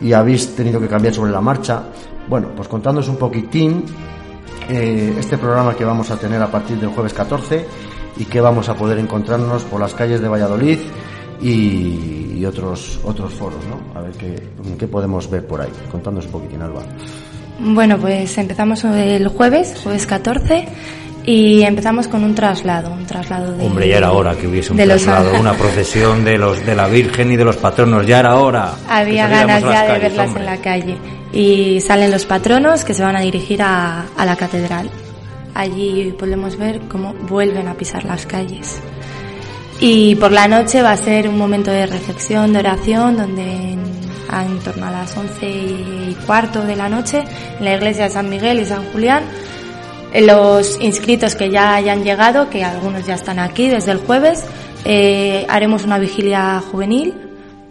[0.00, 1.84] y habéis tenido que cambiar sobre la marcha.
[2.28, 3.84] Bueno, pues contándonos un poquitín
[4.70, 7.64] eh, este programa que vamos a tener a partir del jueves 14
[8.18, 10.78] y que vamos a poder encontrarnos por las calles de Valladolid
[11.42, 13.98] y, y otros otros foros, ¿no?
[13.98, 14.36] A ver qué,
[14.78, 15.70] qué podemos ver por ahí.
[15.90, 16.82] Contándonos un poquitín, Alba.
[17.58, 20.66] Bueno, pues empezamos el jueves, jueves 14,
[21.26, 23.66] y empezamos con un traslado, un traslado de...
[23.66, 26.74] Hombre, ya era hora que hubiese un de los- traslado, una procesión de los de
[26.74, 28.72] la Virgen y de los patronos, ya era hora.
[28.88, 30.40] Había ganas ya de verlas hombre.
[30.42, 30.96] en la calle.
[31.32, 34.90] Y salen los patronos que se van a dirigir a, a la catedral.
[35.54, 38.80] Allí podemos ver cómo vuelven a pisar las calles.
[39.80, 43.80] Y por la noche va a ser un momento de reflexión, de oración, donde en,
[44.30, 47.24] en torno a las once y cuarto de la noche,
[47.58, 49.22] en la iglesia de San Miguel y San Julián,
[50.12, 54.44] eh, los inscritos que ya hayan llegado, que algunos ya están aquí desde el jueves,
[54.84, 57.14] eh, haremos una vigilia juvenil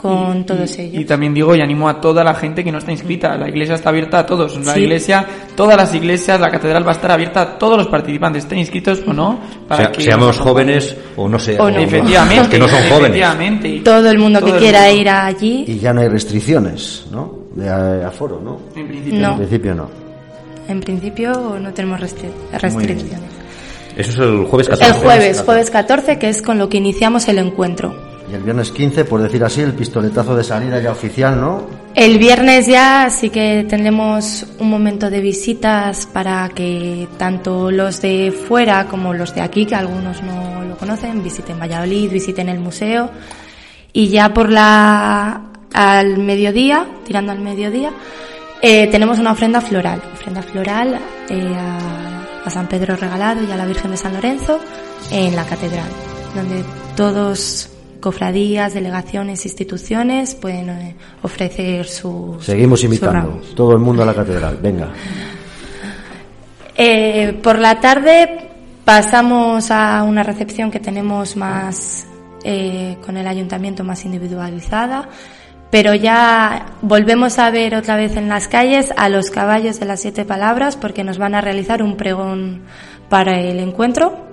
[0.02, 1.02] con todos ellos.
[1.02, 3.36] Y también digo y animo a toda la gente que no está inscrita.
[3.36, 4.56] La iglesia está abierta a todos.
[4.66, 4.80] La Sí.
[4.80, 5.26] iglesia,
[5.58, 9.02] todas las iglesias, la catedral va a estar abierta a todos los participantes, estén inscritos
[9.06, 9.40] o no.
[9.76, 11.78] Sea- que seamos jóvenes o no sé, O no.
[11.80, 12.40] Efectivamente.
[12.40, 13.18] los que no son jóvenes.
[13.20, 13.82] Efectivamente.
[13.84, 15.02] Todo el mundo Todo que el quiera mundo.
[15.02, 17.40] ir allí, Y ya no hay restricciones, ¿no?
[17.56, 17.70] De
[18.06, 18.60] aforo, ¿no?
[18.80, 19.20] En principio.
[19.20, 19.32] No.
[19.32, 19.90] En principio no.
[20.70, 23.32] en principio no tenemos restri- restricciones.
[23.98, 24.86] Eso es el jueves 14.
[24.86, 27.94] El jueves, jueves 14, que es con lo que iniciamos el encuentro.
[28.30, 31.66] Y el viernes 15, por decir así, el pistoletazo de salida ya oficial, ¿no?
[31.96, 38.32] El viernes ya sí que tendremos un momento de visitas para que tanto los de
[38.32, 43.10] fuera como los de aquí, que algunos no lo conocen, visiten Valladolid, visiten el museo.
[43.94, 45.42] Y ya por la,
[45.74, 47.92] al mediodía, tirando al mediodía,
[48.62, 50.04] eh, tenemos una ofrenda floral.
[50.14, 51.00] Ofrenda floral
[51.30, 54.60] eh, a, a San Pedro Regalado y a la Virgen de San Lorenzo
[55.10, 55.90] en la catedral,
[56.36, 56.64] donde
[56.96, 57.70] todos
[58.00, 63.42] cofradías, delegaciones, instituciones pueden eh, ofrecer su Seguimos invitando.
[63.56, 64.58] Todo el mundo a la catedral.
[64.62, 64.90] Venga.
[66.76, 68.50] Eh, por la tarde
[68.86, 72.08] pasamos a una recepción que tenemos más
[72.44, 75.10] eh, con el ayuntamiento más individualizada,
[75.70, 80.00] pero ya volvemos a ver otra vez en las calles a los caballos de las
[80.00, 82.62] siete palabras porque nos van a realizar un pregón
[83.10, 84.29] para el encuentro.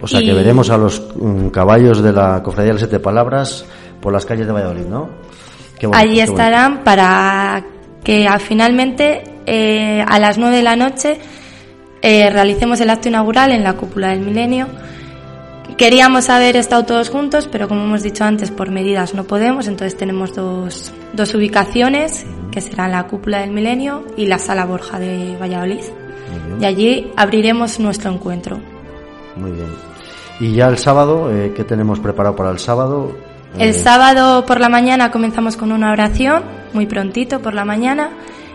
[0.00, 3.64] O sea, que veremos a los mm, caballos de la Cofradía de las Siete Palabras
[4.00, 5.08] por las calles de Valladolid, ¿no?
[5.78, 7.64] Qué bonito, Allí qué estarán para
[8.04, 11.18] que ah, finalmente eh, a las nueve de la noche
[12.02, 14.68] eh, realicemos el acto inaugural en la cúpula del milenio.
[15.76, 19.96] Queríamos haber estado todos juntos, pero como hemos dicho antes, por medidas no podemos, entonces
[19.96, 25.36] tenemos dos, dos ubicaciones, que serán la cúpula del milenio y la sala Borja de
[25.40, 25.84] Valladolid.
[26.60, 28.58] Y allí abriremos nuestro encuentro.
[29.36, 29.87] Muy bien.
[30.40, 33.12] Y ya el sábado, eh, ¿qué tenemos preparado para el sábado?
[33.58, 38.10] El Eh, sábado por la mañana comenzamos con una oración, muy prontito por la mañana,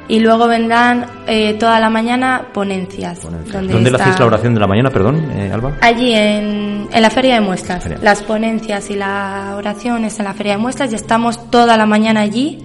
[0.08, 3.20] y luego vendrán eh, toda la mañana ponencias.
[3.20, 3.54] Ponencias.
[3.54, 5.74] donde ¿Dónde está- hacéis la oración de la mañana, perdón, eh, Alba?
[5.82, 7.84] Allí en, en la feria de muestras.
[7.84, 7.98] Feria.
[8.02, 11.86] Las ponencias y la oración es en la feria de muestras y estamos toda la
[11.86, 12.64] mañana allí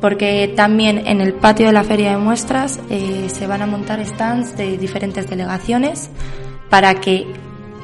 [0.00, 4.04] porque también en el patio de la feria de muestras eh, se van a montar
[4.04, 6.10] stands de diferentes delegaciones
[6.68, 7.26] para que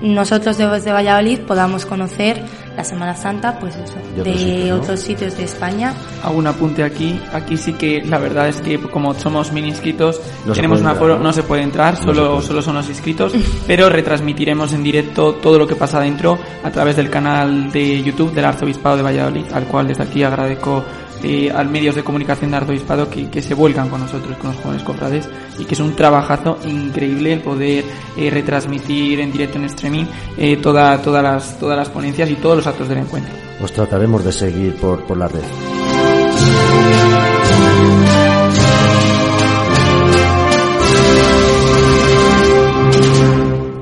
[0.00, 2.42] nosotros desde Valladolid podamos conocer
[2.76, 4.76] la Semana Santa pues eso, De de, otros sitios, ¿no?
[4.76, 7.20] otros sitios de España Hago un apunte aquí.
[7.32, 11.18] Aquí sí que la verdad es que como somos mil inscritos, No tenemos un aforo,
[11.18, 11.24] ¿no?
[11.24, 12.46] no se puede entrar, solo, puede.
[12.46, 13.32] solo son los inscritos,
[13.66, 18.32] pero retransmitiremos en directo todo lo que pasa dentro a través del canal de YouTube
[18.32, 20.84] del Arzobispado de Valladolid, al cual desde aquí agradezco
[21.22, 24.60] eh, al medios de comunicación de Arzobispado que, que se vuelcan con nosotros, con los
[24.60, 27.84] jóvenes cofrades y que es un trabajazo increíble el poder
[28.16, 30.04] eh, retransmitir en directo en streaming
[30.36, 33.32] eh, toda, todas, las, todas las ponencias y todos los actos del encuentro.
[33.62, 35.42] Os trataremos de seguir por, por la red.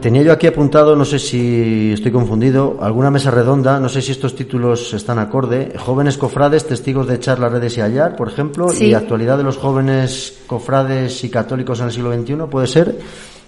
[0.09, 4.13] Tenía yo aquí apuntado, no sé si estoy confundido, alguna mesa redonda, no sé si
[4.13, 5.75] estos títulos están acorde.
[5.79, 8.87] Jóvenes cofrades, testigos de charlas, redes y hallar, por ejemplo, Sí.
[8.87, 12.99] y actualidad de los jóvenes cofrades y católicos en el siglo XXI, ¿puede ser?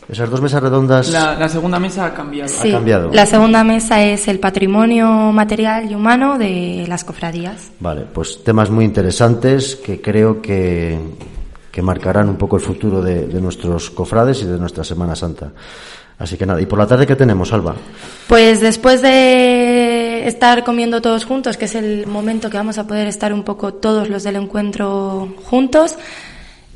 [0.06, 1.08] Esas dos mesas redondas.
[1.08, 2.50] La, la segunda mesa ha cambiado.
[2.50, 3.10] Sí, cambiado.
[3.10, 7.70] la segunda mesa es el patrimonio material y humano de las cofradías.
[7.80, 10.98] Vale, pues temas muy interesantes que creo que,
[11.72, 15.52] que marcarán un poco el futuro de, de nuestros cofrades y de nuestra Semana Santa.
[16.20, 17.74] Así que nada, y por la tarde, ¿qué tenemos, Alba?
[18.28, 23.08] Pues después de estar comiendo todos juntos, que es el momento que vamos a poder
[23.08, 25.96] estar un poco todos los del encuentro juntos,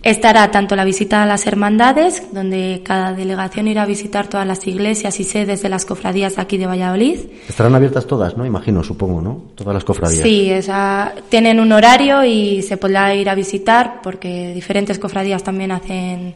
[0.02, 4.66] estará tanto la visita a las hermandades, donde cada delegación irá a visitar todas las
[4.66, 7.18] iglesias y sedes de las cofradías de aquí de Valladolid.
[7.46, 8.46] Estarán abiertas todas, ¿no?
[8.46, 9.42] Imagino, supongo, ¿no?
[9.54, 10.22] Todas las cofradías.
[10.22, 15.70] Sí, esa, tienen un horario y se podrá ir a visitar porque diferentes cofradías también
[15.70, 16.34] hacen,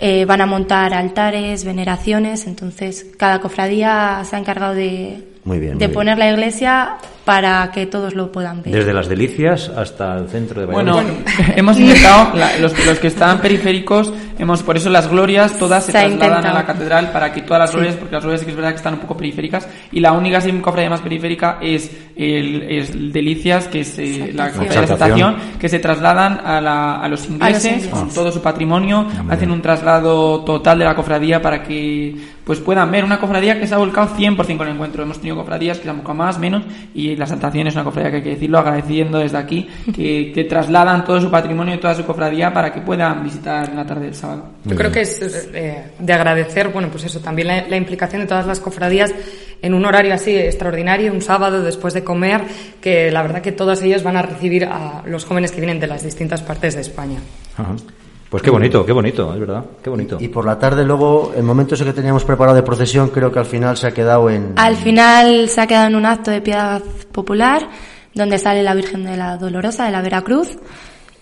[0.00, 5.72] eh, van a montar altares, veneraciones, entonces cada cofradía se ha encargado de, Muy bien,
[5.72, 5.94] muy de bien.
[5.94, 8.72] poner la iglesia para que todos lo puedan ver.
[8.72, 11.08] Desde las delicias hasta el centro de Valladolid.
[11.10, 11.24] Bueno,
[11.56, 15.92] hemos intentado, la- los, los que están periféricos, hemos por eso las glorias todas se,
[15.92, 16.56] Se trasladan intentado.
[16.56, 18.70] a la catedral para que todas las glorias, porque las glorias sí que es verdad
[18.70, 22.90] que están un poco periféricas, y la única sí, cofradía más periférica es el, es
[22.90, 24.82] el Delicias, que es eh, la cofradía de la.
[24.94, 27.90] Exaltación, que se trasladan a, la- a los ingleses ingleses.
[27.90, 32.14] con todo su patrimonio, hacen un traslado total de la cofradía para que
[32.48, 35.02] pues puedan ver una cofradía que se ha volcado 100% con el encuentro.
[35.02, 38.10] Hemos tenido cofradías que se han volcado más, menos, y la Exaltación es una cofradía
[38.10, 41.94] que hay que decirlo, agradeciendo desde aquí, que, que trasladan todo su patrimonio y toda
[41.94, 44.46] su cofradía para que puedan visitar en la tarde del sábado.
[44.64, 45.20] Yo creo que es
[45.52, 49.12] eh, de agradecer, bueno, pues eso, también la, la implicación de todas las cofradías
[49.60, 52.44] en un horario así extraordinario, un sábado después de comer,
[52.80, 55.86] que la verdad que todas ellas van a recibir a los jóvenes que vienen de
[55.86, 57.18] las distintas partes de España.
[57.58, 57.76] Ajá.
[58.30, 60.18] Pues qué bonito, qué bonito, es verdad, qué bonito.
[60.20, 63.38] Y por la tarde, luego, el momento ese que teníamos preparado de procesión, creo que
[63.38, 64.52] al final se ha quedado en.
[64.56, 67.66] Al final se ha quedado en un acto de piedad popular
[68.14, 70.58] donde sale la Virgen de la Dolorosa de la Veracruz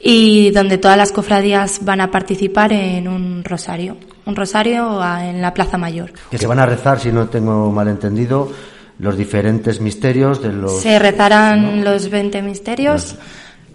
[0.01, 5.55] y donde todas las cofradías van a participar en un rosario, un rosario en la
[5.55, 6.13] Plaza Mayor.
[6.31, 8.51] Que se van a rezar, si no tengo mal entendido,
[8.99, 10.81] los diferentes misterios de los.
[10.81, 13.17] Se rezarán los 20 misterios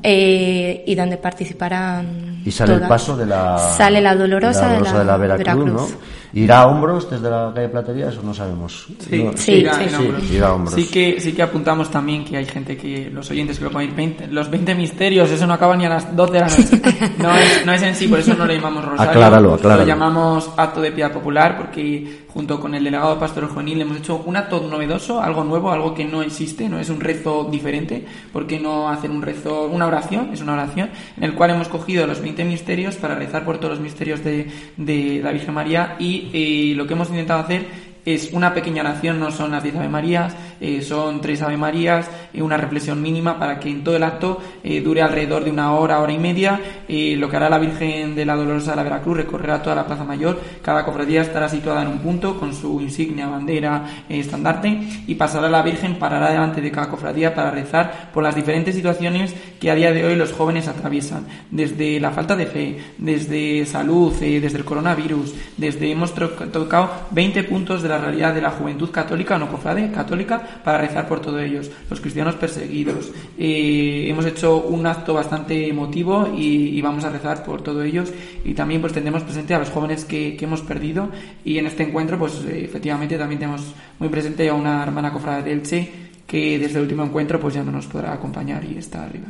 [0.04, 2.89] eh, y donde participarán Y sale el todas.
[2.89, 3.58] paso de la.
[3.58, 5.91] Sale la Dolorosa, de la, de la Veracruz, Veracruz.
[5.91, 6.22] ¿no?
[6.34, 8.08] ¿Irá a hombros desde la calle Platería?
[8.08, 8.88] Eso no sabemos.
[8.99, 9.84] Sí, No- Sí, irá sí.
[9.84, 9.89] en
[10.22, 10.76] Sí, irá a hombros.
[10.76, 13.89] Sí que, sí que apuntamos también que hay gente que, los oyentes que lo pueden
[13.89, 16.82] ir 20, los 20 misterios, eso no acaba ni a las 12 de la noche.
[17.18, 19.12] No es, no es en sí, por eso no lo llamamos rosario.
[19.12, 19.82] Acláralo, acláralo.
[19.82, 24.23] Lo llamamos acto de piedad popular porque junto con el delegado pastoral juvenil hemos hecho
[24.25, 28.59] un acto novedoso, algo nuevo, algo que no existe, no es un rezo diferente, porque
[28.59, 32.21] no hacer un rezo, una oración, es una oración, en el cual hemos cogido los
[32.21, 36.75] 20 misterios para rezar por todos los misterios de, de la Virgen María y eh,
[36.75, 40.36] lo que hemos intentado hacer es una pequeña oración, no son las 10 Ave Marías,
[40.59, 44.41] eh, son tres Ave Marías, eh, una reflexión mínima para que en todo el acto
[44.63, 46.59] eh, dure alrededor de una hora, hora y media.
[46.88, 49.86] Eh, lo que hará la Virgen de la Dolorosa de la Veracruz recorrerá toda la
[49.86, 54.79] Plaza Mayor, cada cofradía estará situada en un punto con su insignia, bandera, eh, estandarte.
[55.07, 59.34] Y pasará la Virgen, parará delante de cada cofradía para rezar por las diferentes situaciones
[59.59, 64.13] que a día de hoy los jóvenes atraviesan, desde la falta de fe, desde salud,
[64.21, 68.91] eh, desde el coronavirus, desde hemos tocado 20 puntos de la realidad de la juventud
[68.91, 73.11] católica o no cofrade católica para rezar por todos ellos, los cristianos perseguidos.
[73.38, 78.11] Eh, hemos hecho un acto bastante emotivo y, y vamos a rezar por todos ellos
[78.45, 81.09] y también pues tendremos presente a los jóvenes que, que hemos perdido
[81.43, 85.43] y en este encuentro pues eh, efectivamente también tenemos muy presente a una hermana cofrade
[85.43, 85.91] de Elche
[86.28, 89.28] que desde el último encuentro pues ya no nos podrá acompañar y está arriba.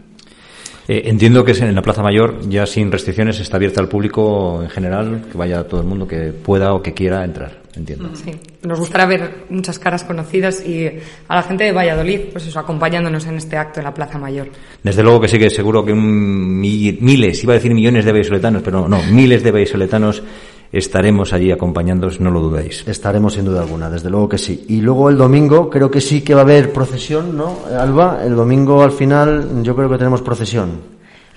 [0.88, 4.62] Eh, entiendo que es en la Plaza Mayor, ya sin restricciones, está abierta al público
[4.64, 8.10] en general, que vaya todo el mundo que pueda o que quiera entrar, entiendo.
[8.16, 8.32] Sí,
[8.64, 10.88] nos gustará ver muchas caras conocidas y
[11.28, 14.50] a la gente de Valladolid, pues eso, acompañándonos en este acto en la Plaza Mayor.
[14.84, 18.12] Desde luego que sí que seguro que un mi- miles, iba a decir millones de
[18.12, 20.24] vallisoletanos, pero no, miles de vallisoletanos
[20.72, 22.84] estaremos allí acompañándoos, no lo dudéis.
[22.88, 24.66] Estaremos sin duda alguna, desde luego que sí.
[24.70, 28.20] Y luego el domingo creo que sí que va a haber procesión, ¿no, Alba?
[28.24, 30.80] El domingo al final yo creo que tenemos procesión.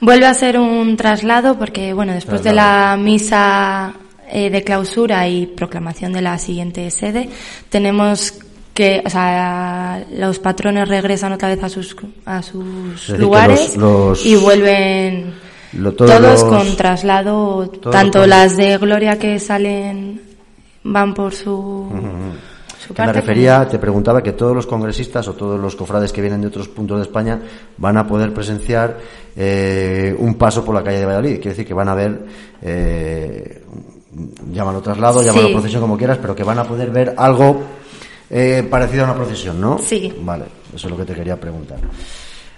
[0.00, 3.94] Vuelve a ser un traslado porque, bueno, después de la misa
[4.30, 7.28] eh, de clausura y proclamación de la siguiente sede,
[7.70, 8.34] tenemos
[8.74, 11.94] que o sea, los patrones regresan otra vez a sus
[12.26, 15.32] a sus lugares los- los- y vuelven
[15.78, 20.20] Lo- todos con traslado tanto con- las de Gloria que salen
[20.84, 21.88] van por su,
[22.78, 26.12] su Que me parte refería, te preguntaba que todos los congresistas o todos los cofrades
[26.12, 27.40] que vienen de otros puntos de España
[27.78, 28.98] van a poder presenciar
[29.36, 31.34] eh, un paso por la calle de Valladolid.
[31.36, 32.24] Quiere decir que van a ver,
[32.62, 33.62] eh,
[34.52, 35.52] llámalo traslado, llámalo Sí.
[35.54, 37.62] procesión como quieras, pero que van a poder ver algo
[38.30, 39.78] eh, parecido a una procesión, ¿no?
[39.78, 40.12] Sí.
[40.22, 40.44] Vale,
[40.74, 41.78] eso es lo que te quería preguntar.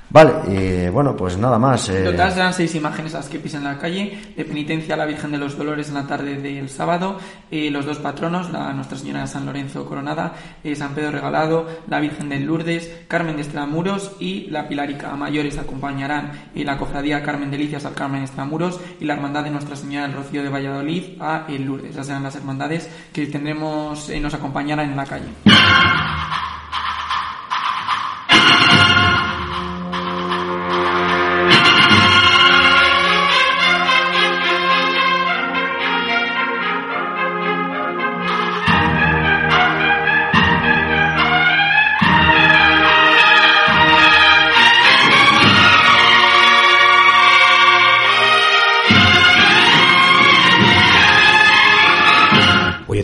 [0.08, 1.88] Vale, y bueno, pues nada más.
[1.88, 5.04] eh, En total serán seis imágenes las que pisan la calle, de penitencia a la
[5.04, 7.18] Virgen de los Dolores en la tarde del sábado,
[7.50, 10.32] eh, los dos patronos, la Nuestra Señora de San Lorenzo Coronada,
[10.62, 15.10] eh, San Pedro Regalado, la Virgen del Lourdes, Carmen de Estramuros y la Pilarica.
[15.12, 19.42] A mayores acompañarán eh, la Cofradía Carmen Delicias al Carmen de Estramuros y la Hermandad
[19.42, 21.90] de Nuestra Señora del Rocío de Valladolid a Lourdes.
[21.90, 25.26] Esas serán las hermandades que tendremos, eh, nos acompañarán en la calle.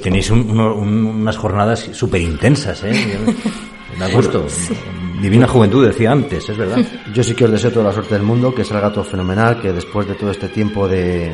[0.02, 2.92] Tenéis un- un- unas jornadas súper intensas, ¿eh?
[3.98, 4.46] Da gusto.
[5.20, 6.78] Divina juventud, decía antes, es verdad.
[7.14, 9.70] Yo sí que os deseo toda la suerte del mundo, que salga todo fenomenal, que
[9.72, 11.30] después de todo este tiempo de,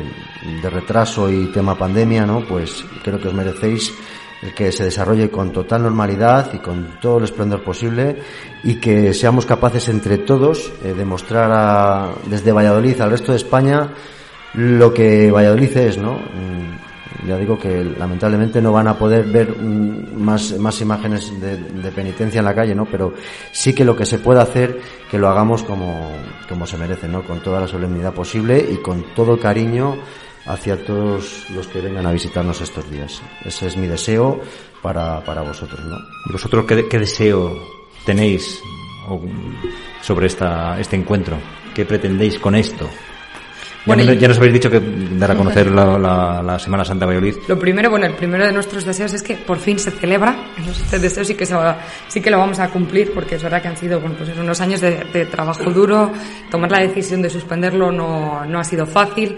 [0.61, 2.41] de retraso y tema pandemia, ¿no?
[2.41, 3.93] Pues creo que os merecéis
[4.41, 8.17] el que se desarrolle con total normalidad y con todo el esplendor posible
[8.63, 13.37] y que seamos capaces entre todos eh, de mostrar a- desde Valladolid al resto de
[13.37, 13.89] España
[14.53, 16.19] lo que Valladolid es, ¿no?
[17.23, 21.91] Mm, Ya digo que lamentablemente no van a poder ver mm, más, más imágenes de,
[21.91, 22.85] penitencia en la calle, ¿no?
[22.85, 23.13] Pero
[23.51, 26.11] sí que lo que se pueda hacer, que lo hagamos como,
[26.47, 27.23] como se merece, ¿no?
[27.23, 29.97] Con toda la solemnidad posible y con todo cariño
[30.45, 33.21] hacia todos los que vengan a visitarnos estos días.
[33.45, 34.39] Ese es mi deseo
[34.81, 35.97] para, para vosotros, ¿no?
[36.27, 37.59] ¿Y vosotros qué, qué deseo
[38.05, 38.61] tenéis
[39.07, 39.21] o,
[40.01, 41.37] sobre esta, este encuentro?
[41.73, 42.89] ¿Qué pretendéis con esto?
[43.79, 44.81] Ya, Bueno, me- y- ya nos habéis dicho que
[45.13, 47.37] dar a conocer la, la- la Semana Santa de Valladolid.
[47.47, 50.35] Lo primero, bueno, el primero de nuestros deseos es que por fin se celebra.
[50.69, 51.77] Este deseo sí que, se va-
[52.07, 54.59] sí que lo vamos a cumplir porque es verdad que han sido bueno, pues unos
[54.61, 56.11] años de, de trabajo duro.
[56.51, 59.37] Tomar la decisión de suspenderlo no, no ha sido fácil.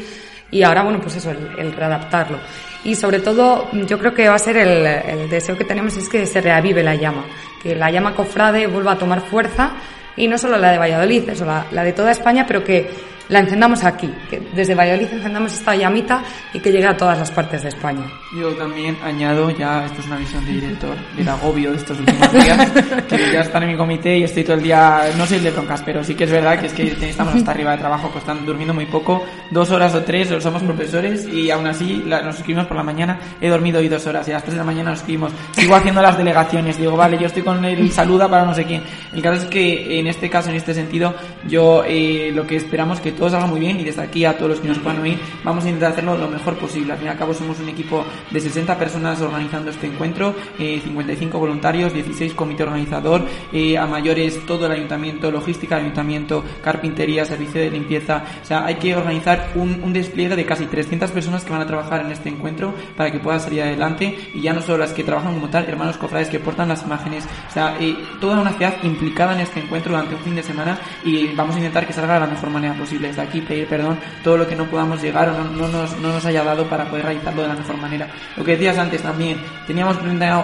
[0.50, 2.38] Y ahora, bueno, pues eso, el, el readaptarlo.
[2.84, 6.10] Y sobre todo, yo creo que va a ser el, el deseo que tenemos es
[6.10, 7.24] que se reavive la llama.
[7.64, 9.72] Que la llama cofrade vuelva a tomar fuerza.
[10.18, 12.90] Y no solo la de Valladolid, eso, la, la de toda España, pero que
[13.30, 17.32] la encendamos aquí, que desde Valladolid encendamos esta llamita y que llegue a todas las
[17.32, 18.04] partes de España.
[18.38, 22.32] Yo también añado, ya esto es una visión de director, del agobio de estos últimos
[22.32, 22.72] días,
[23.08, 25.82] que ya están en mi comité y estoy todo el día, no soy de broncas,
[25.84, 28.46] pero sí que es verdad que es que estamos hasta arriba de trabajo, pues están
[28.46, 32.78] durmiendo muy poco, dos horas o tres, somos profesores y aún así nos escribimos por
[32.78, 35.00] la mañana, he dormido hoy dos horas y a las tres de la mañana nos
[35.00, 38.66] escribimos, sigo haciendo las delegaciones, digo, vale, yo estoy con el saluda para no sé
[38.66, 38.84] quién.
[39.14, 41.14] El caso es que en este caso, en este sentido,
[41.48, 44.38] yo eh, lo que esperamos es que todo salga muy bien y desde aquí a
[44.38, 46.94] todos los que nos puedan oír, vamos a intentar hacerlo lo mejor posible.
[46.94, 50.82] Al fin y al cabo somos un equipo de 60 personas organizando este encuentro, eh,
[50.84, 57.62] 55 voluntarios, 16 comité organizador, eh, a mayores todo el ayuntamiento, logística ayuntamiento, carpintería, servicio
[57.62, 58.24] de limpieza.
[58.42, 61.68] O sea, hay que organizar un, un despliegue de casi 300 personas que van a
[61.68, 65.04] trabajar en este encuentro para que pueda salir adelante y ya no solo las que
[65.04, 68.76] trabajan como tal, hermanos cofrades que portan las imágenes, o sea, eh, toda una ciudad
[68.84, 72.16] implicada en este encuentro durante un fin de semana y vamos a intentar que salga
[72.16, 73.01] de la mejor manera posible.
[73.02, 76.14] Desde aquí pedir perdón todo lo que no podamos llegar o no, no nos, no
[76.14, 78.08] nos haya dado para poder realizarlo de la mejor manera.
[78.38, 79.98] Lo que decías antes también, teníamos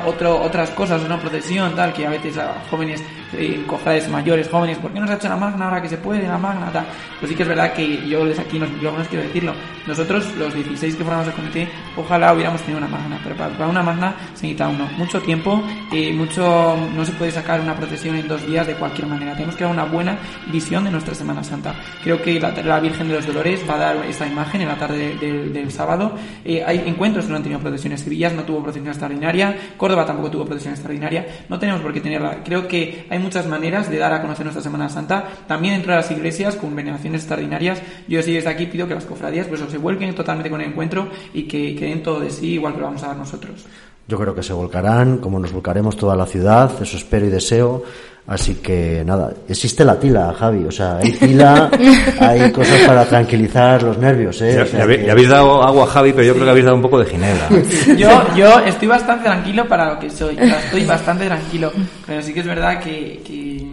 [0.05, 3.03] otro, otras cosas, una procesión, tal, que a veces a jóvenes,
[3.33, 5.97] eh, cofrades mayores, jóvenes, ¿por qué no se ha hecho la magna ahora que se
[5.97, 6.85] puede, la magna, tal?
[7.19, 9.53] Pues sí que es verdad que yo desde aquí, nos, yo no quiero decirlo,
[9.85, 13.83] nosotros, los 16 que formamos el comité, ojalá hubiéramos tenido una magna, pero para, una
[13.83, 15.61] magna se necesita uno, mucho tiempo,
[15.93, 19.55] eh, mucho, no se puede sacar una procesión en dos días de cualquier manera, tenemos
[19.55, 20.17] que dar una buena
[20.51, 21.73] visión de nuestra Semana Santa.
[22.03, 24.75] Creo que la, la Virgen de los Dolores va a dar esa imagen en la
[24.77, 26.13] tarde de- de- del sábado.
[26.45, 28.01] Eh, hay encuentros que no han tenido procesiones.
[28.01, 31.25] Sevilla no tuvo procesión extraordinaria, Córdoba tampoco tuvo procesión extraordinaria.
[31.49, 32.37] No tenemos por qué tenerla.
[32.43, 35.97] Creo que hay muchas maneras de dar a conocer nuestra Semana Santa, también dentro de
[35.97, 37.81] las iglesias con veneraciones extraordinarias.
[38.07, 41.09] Yo sí desde aquí pido que las cofradías pues se vuelquen totalmente con el encuentro
[41.33, 43.65] y que, que den todo de sí igual que lo vamos a dar nosotros.
[44.07, 47.83] yo creo que se volcarán, como nos volcaremos toda la ciudad, eso espero y deseo.
[48.27, 50.65] Así que nada, existe la tila, Javi.
[50.65, 51.69] O sea, hay tila,
[52.19, 54.41] hay cosas para tranquilizar los nervios.
[54.41, 54.61] ¿eh?
[54.61, 56.65] O sea habéis- que- ya habéis dado agua a Javi, pero yo creo que habéis
[56.65, 57.47] dado un poco de ginebra.
[57.97, 61.71] Yo, yo estoy bastante tranquilo para lo que soy, o sea, estoy bastante tranquilo,
[62.05, 63.65] pero sí que es verdad que, que,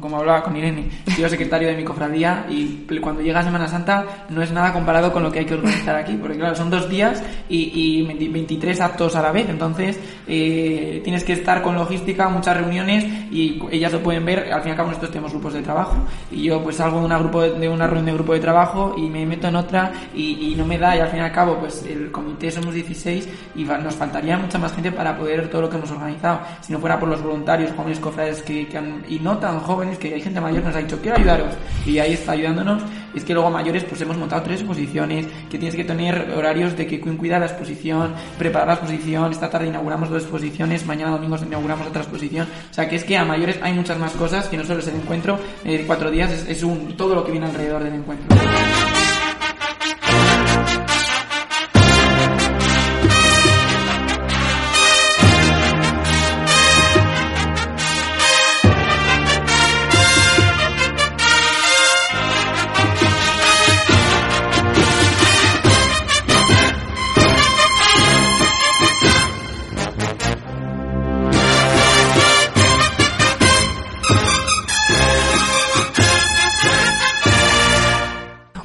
[0.00, 4.42] como hablaba con Irene, soy secretario de mi cofradía y cuando llega Semana Santa no
[4.42, 7.22] es nada comparado con lo que hay que organizar aquí, porque claro, son dos días
[7.48, 12.28] y, y 20 23 actos a la vez, entonces eh, tienes que estar con logística,
[12.28, 15.54] muchas reuniones y ellas lo pueden ver, al fin y al cabo nosotros tenemos grupos
[15.54, 15.96] de trabajo
[16.30, 19.02] y yo pues salgo de una, grupo de, una reunión de grupo de trabajo y
[19.08, 21.84] me meto en otra y, no me da y al fin y al cabo pues
[21.86, 25.76] el comité somos 16 y nos faltaría mucha más gente para poder todo lo que
[25.76, 26.40] hemos organizado.
[26.60, 30.14] Si no fuera por los voluntarios jóvenes cofrades que, han- y no tan jóvenes que
[30.14, 31.54] hay gente mayor nos ha dicho quiero ayudaros
[31.86, 32.82] y ahí está ayudándonos.
[33.14, 36.76] Y es que luego mayores pues hemos montado tres exposiciones que tienes que tener horarios
[36.76, 41.36] de que cuida la exposición preparar la exposición esta tarde inauguramos dos exposiciones mañana domingo
[41.36, 42.48] inauguramos otra exposición.
[42.70, 44.88] O sea que es que a mayores hay muchas más cosas que no solo es
[44.88, 48.36] el encuentro de cuatro días es, es un todo lo que viene alrededor del encuentro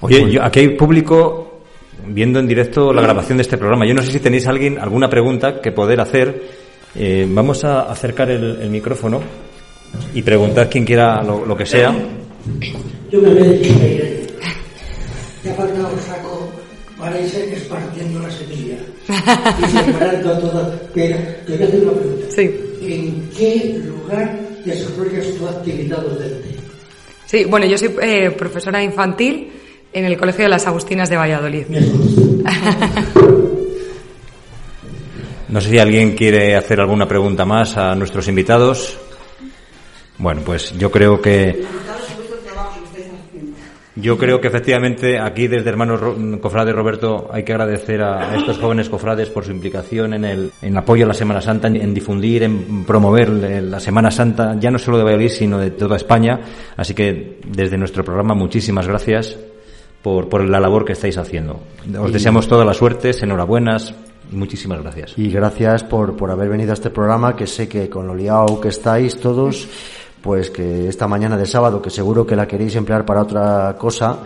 [0.07, 1.61] Oye, yo- aquí hay público
[2.07, 3.85] viendo en directo la grabación de este programa.
[3.87, 6.41] Yo no sé si tenéis alguien alguna pregunta que poder hacer.
[6.95, 9.21] Eh, vamos a acercar el, el micrófono
[10.13, 11.93] y preguntar quien quiera lo, lo que sea.
[13.11, 14.27] Yo me voy a decir.
[15.43, 16.49] Te ha faltado el saco
[16.97, 18.77] para irse esparciendo la semilla
[19.07, 20.73] y separando a todas.
[20.93, 22.25] Pero te voy a hacer una pregunta.
[22.29, 22.51] Sí.
[22.81, 26.55] ¿En qué lugar desarrollas tu actividad docente?
[27.25, 29.51] Sí, bueno, yo soy eh, profesora infantil
[29.93, 31.65] en el Colegio de las Agustinas de Valladolid.
[35.49, 38.99] No sé si alguien quiere hacer alguna pregunta más a nuestros invitados.
[40.17, 41.63] Bueno, pues yo creo que
[43.95, 46.01] yo creo que efectivamente aquí desde Hermanos
[46.41, 50.77] Cofrade Roberto hay que agradecer a estos jóvenes cofrades por su implicación en el en
[50.77, 54.97] apoyo a la Semana Santa, en, difundir, en promover la Semana Santa, ya no solo
[54.97, 56.41] de Valladolid, sino de toda España.
[56.75, 59.37] Así que desde nuestro programa muchísimas gracias
[60.07, 61.59] por, por la labor que estáis haciendo.
[61.99, 63.93] Os deseamos toda la suerte, enhorabuenas
[64.31, 65.13] y muchísimas gracias.
[65.17, 68.61] Y gracias por, por haber venido a este programa, que sé que con lo liado
[68.61, 69.67] que estáis todos,
[70.21, 74.17] pues que esta mañana de sábado, que seguro que la queréis emplear para otra cosa,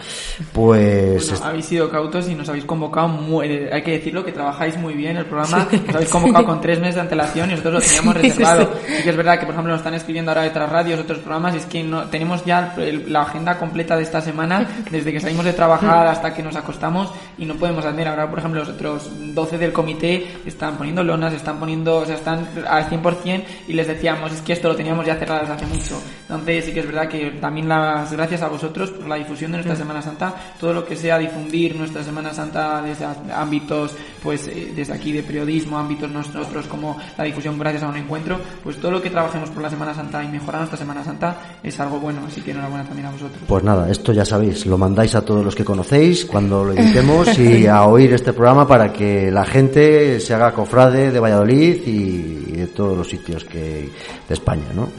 [0.54, 1.30] pues...
[1.32, 4.78] Bueno, habéis sido cautos y nos habéis convocado, muy, eh, hay que decirlo, que trabajáis
[4.78, 7.80] muy bien el programa, nos habéis convocado con tres meses de antelación y nosotros lo
[7.82, 8.62] teníamos Sí, sí, reservado.
[8.88, 8.94] sí.
[8.98, 11.20] Sí que es verdad que, por ejemplo, nos están escribiendo ahora de otras radios, otros
[11.20, 15.12] programas, y es que no, tenemos ya el- la agenda completa de esta semana, desde
[15.12, 18.08] que salimos de trabajar hasta que nos acostamos, y no podemos atender.
[18.08, 22.16] Ahora, por ejemplo, los otros 12 del comité están poniendo lonas, están poniendo, o sea,
[22.16, 25.66] están al 100%, y les decíamos, es que esto lo teníamos ya cerrado desde hace
[25.66, 25.81] mucho.
[26.22, 29.58] Entonces, sí que es verdad que también las gracias a vosotros por la difusión de
[29.58, 34.72] nuestra Semana Santa, todo lo que sea difundir nuestra Semana Santa desde ámbitos, pues eh,
[34.76, 38.92] desde aquí de periodismo, ámbitos nosotros como la difusión gracias a un encuentro, pues todo
[38.92, 42.22] lo que trabajemos por la Semana Santa y mejorar nuestra Semana Santa es algo bueno,
[42.28, 43.42] así que enhorabuena también a vosotros.
[43.48, 47.38] Pues nada, esto ya sabéis, lo mandáis a todos los que conocéis cuando lo editemos
[47.38, 52.52] y a oír este programa para que la gente se haga cofrade de Valladolid y
[52.54, 53.90] de todos los sitios que
[54.28, 54.90] de España, ¿no?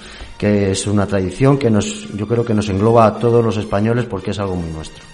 [0.43, 4.07] Que es una tradición que nos, yo creo que nos engloba a todos los españoles
[4.07, 5.05] porque es algo muy nuestro.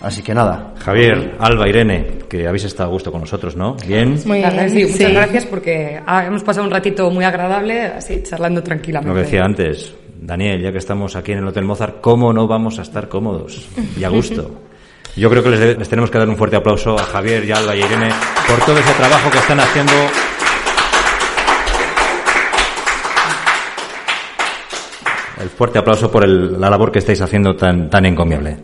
[0.00, 3.76] Así que nada, Javier, Alba, Irene, que habéis estado a gusto con nosotros, ¿no?
[3.86, 4.20] Bien.
[4.24, 5.14] Muy La verdad, bien, sí, muchas sí.
[5.14, 9.08] gracias porque ah, hemos pasado un ratito muy agradable, así charlando tranquilamente.
[9.08, 12.48] Lo que decía antes, Daniel, ya que estamos aquí en el Hotel Mozart, ¿cómo no
[12.48, 14.50] vamos a estar cómodos y a gusto?
[15.16, 17.76] Yo creo que les, tenemos que dar un fuerte aplauso a Javier, y a Alba
[17.76, 18.10] y a Irene
[18.48, 19.92] por todo ese trabajo que están haciendo.
[25.56, 28.56] Fuerte aplauso por el- la labor que estáis haciendo tan, tan encomiable.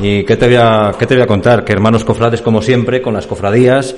[0.00, 1.64] ¿Y qué te, voy a, qué te voy a contar?
[1.64, 3.96] Que hermanos cofrades, como siempre, con las cofradías,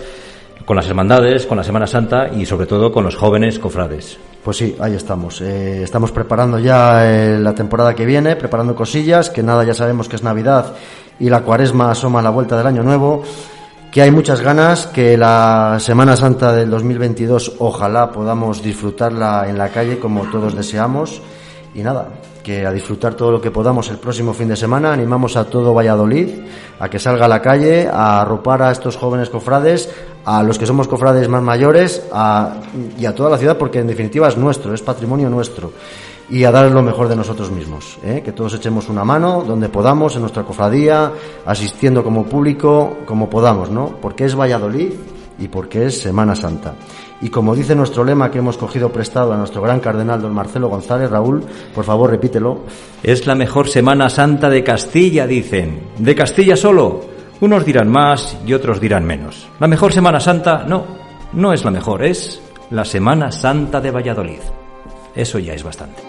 [0.64, 4.18] con las hermandades, con la Semana Santa y sobre todo con los jóvenes cofrades.
[4.42, 5.40] Pues sí, ahí estamos.
[5.42, 10.08] Eh, estamos preparando ya eh, la temporada que viene, preparando cosillas, que nada, ya sabemos
[10.08, 10.74] que es Navidad
[11.20, 13.22] y la cuaresma asoma a la vuelta del año nuevo,
[13.90, 19.68] que hay muchas ganas, que la Semana Santa del 2022 ojalá podamos disfrutarla en la
[19.68, 21.20] calle como todos deseamos.
[21.74, 22.08] Y nada,
[22.48, 24.90] que a disfrutar todo lo que podamos el próximo fin de semana.
[24.90, 26.30] Animamos a todo Valladolid
[26.80, 29.90] a que salga a la calle, a arropar a estos jóvenes cofrades,
[30.24, 32.08] a los que somos cofrades más mayores
[32.98, 35.72] y a toda la ciudad, porque en definitiva es nuestro, es patrimonio nuestro.
[36.30, 38.22] Y a dar lo mejor de nosotros mismos, ¿eh?
[38.24, 41.12] que todos echemos una mano donde podamos, en nuestra cofradía,
[41.44, 43.96] asistiendo como público, como podamos, ¿no?
[44.00, 44.94] Porque es Valladolid
[45.38, 46.74] y porque es Semana Santa.
[47.20, 50.68] Y como dice nuestro lema que hemos cogido prestado a nuestro gran cardenal don Marcelo
[50.68, 51.42] González, Raúl,
[51.74, 52.60] por favor repítelo.
[53.02, 55.88] Es la mejor Semana Santa de Castilla, dicen.
[55.98, 57.00] ¿De Castilla solo?
[57.40, 59.48] Unos dirán más y otros dirán menos.
[59.58, 60.84] La mejor Semana Santa, no,
[61.32, 62.40] no es la mejor, es
[62.70, 64.40] la Semana Santa de Valladolid.
[65.14, 66.02] Eso ya es bastante.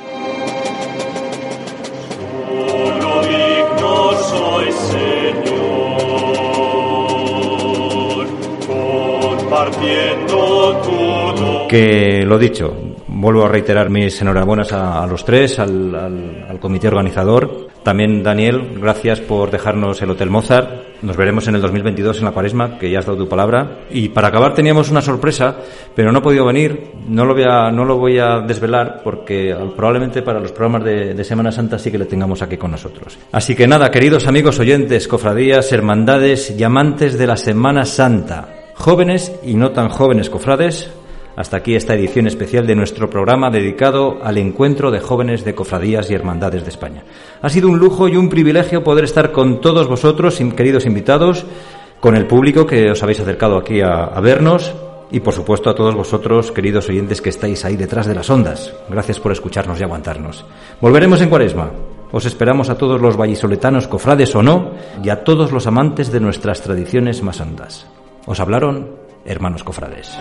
[11.69, 12.73] Que lo dicho,
[13.07, 17.67] vuelvo a reiterar mis enhorabuenas a, los tres, al, comité organizador.
[17.83, 21.01] También, Daniel, gracias por dejarnos el Hotel Mozart.
[21.01, 23.81] Nos veremos en el 2022 en la cuaresma, que ya has dado tu palabra.
[23.91, 25.57] Y para acabar teníamos una sorpresa,
[25.95, 26.91] pero no ha podido venir.
[27.07, 31.13] No lo voy a, no lo voy a desvelar porque probablemente para los programas de,
[31.13, 33.17] de Semana Santa sí que le tengamos aquí con nosotros.
[33.31, 39.33] Así que nada, queridos amigos oyentes, cofradías, hermandades y amantes de la Semana Santa, jóvenes
[39.43, 40.89] y no tan jóvenes cofrades,
[41.35, 46.09] hasta aquí esta edición especial de nuestro programa dedicado al encuentro de jóvenes de cofradías
[46.09, 47.03] y hermandades de España.
[47.41, 51.45] Ha sido un lujo y un privilegio poder estar con todos vosotros, queridos invitados,
[51.99, 54.73] con el público que os habéis acercado aquí a, vernos
[55.11, 58.73] y por supuesto a todos vosotros, queridos oyentes que estáis ahí detrás de las ondas.
[58.89, 60.45] Gracias por escucharnos y aguantarnos.
[60.79, 61.71] Volveremos en Cuaresma.
[62.11, 64.71] Os esperamos a todos los vallisoletanos, cofrades o no,
[65.03, 67.85] y a todos los amantes de nuestras tradiciones más hondas.
[68.25, 68.95] Os hablaron
[69.25, 70.17] hermanos cofrades.